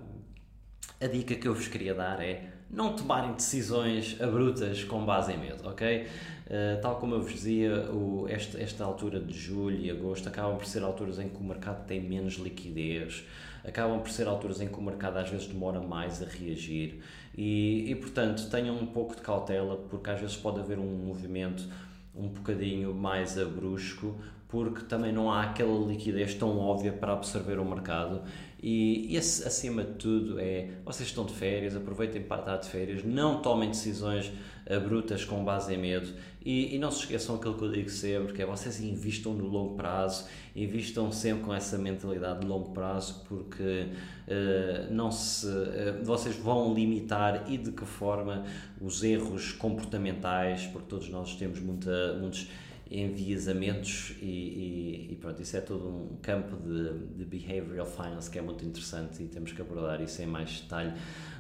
a 1.02 1.08
dica 1.08 1.36
que 1.36 1.48
eu 1.48 1.54
vos 1.54 1.68
queria 1.68 1.94
dar 1.94 2.22
é 2.22 2.50
não 2.70 2.96
tomarem 2.96 3.34
decisões 3.34 4.22
abruptas 4.22 4.84
com 4.84 5.04
base 5.04 5.34
em 5.34 5.38
medo, 5.38 5.68
ok? 5.68 6.06
Uh, 6.06 6.82
tal 6.82 6.98
como 6.98 7.16
eu 7.16 7.22
vos 7.22 7.34
dizia, 7.34 7.92
o, 7.92 8.28
esta, 8.30 8.60
esta 8.60 8.84
altura 8.84 9.20
de 9.20 9.34
julho 9.34 9.78
e 9.78 9.90
agosto 9.90 10.28
acabam 10.30 10.56
por 10.58 10.66
ser 10.66 10.84
alturas 10.84 11.20
em 11.20 11.30
que 11.30 11.38
o 11.38 11.44
mercado 11.44 11.86
tem 11.88 12.02
menos 12.02 12.36
liquidez, 12.36 13.24
acabam 13.64 14.00
por 14.00 14.10
ser 14.10 14.28
alturas 14.28 14.62
em 14.62 14.68
que 14.68 14.78
o 14.78 14.82
mercado 14.82 15.18
às 15.18 15.30
vezes 15.30 15.48
demora 15.48 15.80
mais 15.80 16.22
a 16.22 16.26
reagir 16.26 17.02
e, 17.36 17.92
e 17.92 17.96
portanto 17.96 18.50
tenham 18.50 18.76
um 18.76 18.86
pouco 18.86 19.16
de 19.16 19.22
cautela 19.22 19.78
porque 19.90 20.10
às 20.10 20.20
vezes 20.20 20.36
pode 20.36 20.60
haver 20.60 20.80
um 20.80 20.86
movimento 20.86 21.68
um 22.16 22.28
bocadinho 22.28 22.94
mais 22.94 23.38
abrusco 23.38 24.16
porque 24.50 24.84
também 24.86 25.14
não 25.14 25.32
há 25.32 25.44
aquela 25.44 25.88
liquidez 25.88 26.34
tão 26.34 26.58
óbvia 26.58 26.92
para 26.92 27.14
absorver 27.14 27.60
o 27.60 27.66
mercado. 27.66 28.22
E, 28.62 29.14
e 29.14 29.18
acima 29.18 29.86
de 29.86 29.94
tudo 29.94 30.38
é, 30.38 30.72
vocês 30.84 31.08
estão 31.08 31.26
de 31.26 31.34
férias, 31.34 31.76
aproveitem 31.78 32.22
para 32.22 32.42
estar 32.42 32.58
de 32.58 32.68
férias, 32.68 33.06
não 33.06 33.42
tomem 33.42 33.70
decisões 33.70 34.30
brutas 34.78 35.26
com 35.26 35.44
base 35.44 35.74
em 35.74 35.78
medo. 35.78 36.14
E, 36.46 36.76
e, 36.76 36.80
não 36.80 36.92
se 36.92 37.00
esqueçam 37.00 37.36
aquilo 37.36 37.56
que 37.56 37.64
eu 37.64 37.72
digo 37.72 37.90
sempre, 37.90 38.34
que 38.34 38.42
é 38.42 38.46
vocês 38.46 38.80
investam 38.80 39.34
no 39.34 39.46
longo 39.48 39.76
prazo, 39.76 40.26
investam 40.56 41.12
sempre 41.12 41.44
com 41.44 41.54
essa 41.54 41.78
mentalidade 41.78 42.42
de 42.42 42.46
longo 42.46 42.70
prazo, 42.72 43.26
porque 43.28 43.88
uh, 44.28 44.94
não 44.94 45.12
se, 45.12 45.48
uh, 45.48 46.04
vocês 46.04 46.36
vão 46.38 46.74
limitar 46.74 47.52
e 47.52 47.58
de 47.58 47.72
que 47.72 47.84
forma 47.84 48.46
os 48.80 49.04
erros 49.04 49.52
comportamentais, 49.52 50.66
porque 50.68 50.88
todos 50.88 51.10
nós 51.10 51.36
temos 51.36 51.60
muita, 51.60 52.14
muitos 52.14 52.48
enviesamentos 52.90 54.16
e, 54.20 54.26
e, 54.26 55.08
e, 55.12 55.16
pronto, 55.16 55.42
isso 55.42 55.56
é 55.56 55.62
todo 55.62 55.88
um 55.88 56.18
campo 56.22 56.56
de, 56.58 57.18
de 57.18 57.26
behavioral 57.26 57.86
finance 57.86 58.30
que 58.30 58.40
é 58.40 58.42
muito 58.42 58.66
interessante 58.66 59.22
e 59.22 59.28
temos 59.28 59.52
que 59.52 59.62
abordar 59.62 60.02
isso 60.02 60.22
em 60.22 60.26
mais 60.26 60.62
detalhe 60.62 60.94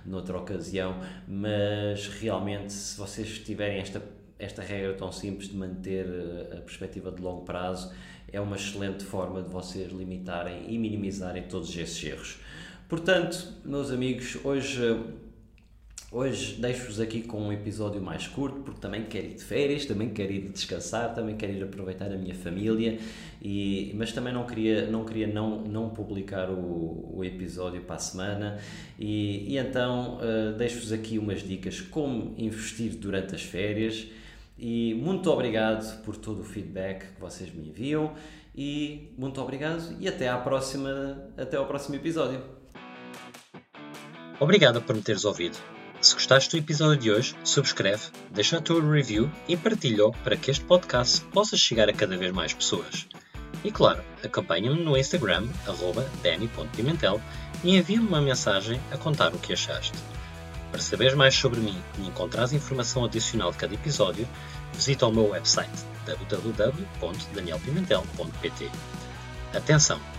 noutra 0.06 0.38
ocasião, 0.38 1.00
mas 1.28 2.08
realmente 2.08 2.72
se 2.72 2.98
vocês 2.98 3.40
tiverem 3.40 3.80
esta, 3.80 4.02
esta 4.38 4.62
regra 4.62 4.94
tão 4.94 5.12
simples 5.12 5.50
de 5.50 5.58
manter 5.58 6.06
eh, 6.06 6.58
a 6.58 6.62
perspectiva 6.62 7.12
de 7.12 7.22
longo 7.22 7.44
prazo, 7.44 7.92
é 8.32 8.40
uma 8.40 8.56
excelente 8.56 9.04
forma 9.04 9.42
de 9.42 9.50
vocês 9.50 9.92
limitarem 9.92 10.72
e 10.72 10.78
minimizarem 10.78 11.44
todos 11.44 11.76
esses 11.76 12.04
erros. 12.04 12.38
Portanto, 12.88 13.54
meus 13.66 13.92
amigos, 13.92 14.38
hoje 14.44 14.82
Hoje 16.12 16.56
deixo-vos 16.60 17.00
aqui 17.00 17.22
com 17.22 17.40
um 17.40 17.54
episódio 17.54 18.02
mais 18.02 18.26
curto, 18.26 18.62
porque 18.62 18.82
também 18.82 19.04
quero 19.04 19.28
ir 19.28 19.36
de 19.36 19.44
férias, 19.44 19.86
também 19.86 20.10
quero 20.10 20.32
ir 20.32 20.50
descansar, 20.50 21.14
também 21.14 21.38
quero 21.38 21.54
ir 21.54 21.64
aproveitar 21.64 22.12
a 22.12 22.18
minha 22.18 22.34
família, 22.34 22.98
e, 23.40 23.92
mas 23.96 24.12
também 24.12 24.34
não 24.34 24.44
queria 24.48 24.90
não, 24.90 25.06
queria 25.06 25.28
não, 25.28 25.62
não 25.62 25.90
publicar 25.90 26.50
o, 26.50 27.16
o 27.16 27.24
episódio 27.24 27.82
para 27.82 27.98
a 27.98 28.00
semana. 28.00 28.58
E, 28.98 29.54
e 29.54 29.58
então 29.60 30.18
uh, 30.18 30.58
deixo-vos 30.58 30.92
aqui 30.92 31.20
umas 31.20 31.44
dicas 31.44 31.80
como 31.80 32.34
investir 32.40 32.96
durante 32.96 33.36
as 33.36 33.44
férias. 33.44 34.08
E 34.58 34.96
muito 34.96 35.30
obrigado 35.30 36.02
por 36.02 36.18
todo 36.18 36.42
o 36.42 36.44
feedback 36.44 37.14
que 37.14 37.22
vocês 37.22 37.54
me 37.54 37.70
enviam. 37.70 38.16
E 38.56 39.14
muito 39.16 39.40
obrigado 39.40 39.96
e 40.00 40.08
até 40.08 40.28
à 40.28 40.40
próxima, 40.40 41.30
até 41.38 41.56
ao 41.56 41.68
próximo 41.68 41.96
episódio. 41.96 42.42
Obrigado 44.40 44.82
por 44.82 44.96
me 44.96 45.04
teres 45.04 45.24
ouvido. 45.24 45.79
Se 46.02 46.14
gostaste 46.14 46.52
do 46.52 46.58
episódio 46.64 46.98
de 46.98 47.12
hoje, 47.12 47.36
subscreve, 47.44 48.04
deixa 48.32 48.58
a 48.58 48.62
tua 48.62 48.82
review 48.82 49.30
e 49.50 49.58
partilha-o 49.58 50.14
para 50.24 50.38
que 50.38 50.50
este 50.50 50.64
podcast 50.64 51.20
possa 51.26 51.58
chegar 51.58 51.90
a 51.90 51.94
cada 51.94 52.16
vez 52.16 52.32
mais 52.32 52.54
pessoas. 52.54 53.06
E 53.66 53.72
claro, 53.72 54.02
acompanha-me 54.24 54.82
no 54.82 54.98
Instagram, 54.98 55.46
danny.pimentel 56.24 57.20
e 57.66 57.76
envia-me 57.76 58.08
uma 58.08 58.22
mensagem 58.22 58.80
a 58.94 58.98
contar 58.98 59.34
o 59.34 59.40
que 59.40 59.52
achaste. 59.52 59.92
Para 60.72 60.80
saberes 60.80 61.16
mais 61.16 61.36
sobre 61.36 61.60
mim 61.60 61.78
e 61.98 62.08
encontrares 62.08 62.54
informação 62.54 63.04
adicional 63.04 63.52
de 63.52 63.58
cada 63.58 63.74
episódio, 63.74 64.26
visita 64.74 65.06
o 65.06 65.12
meu 65.12 65.32
website 65.32 65.70
www.danielpimentel.pt. 66.06 68.72
Atenção! 69.54 70.19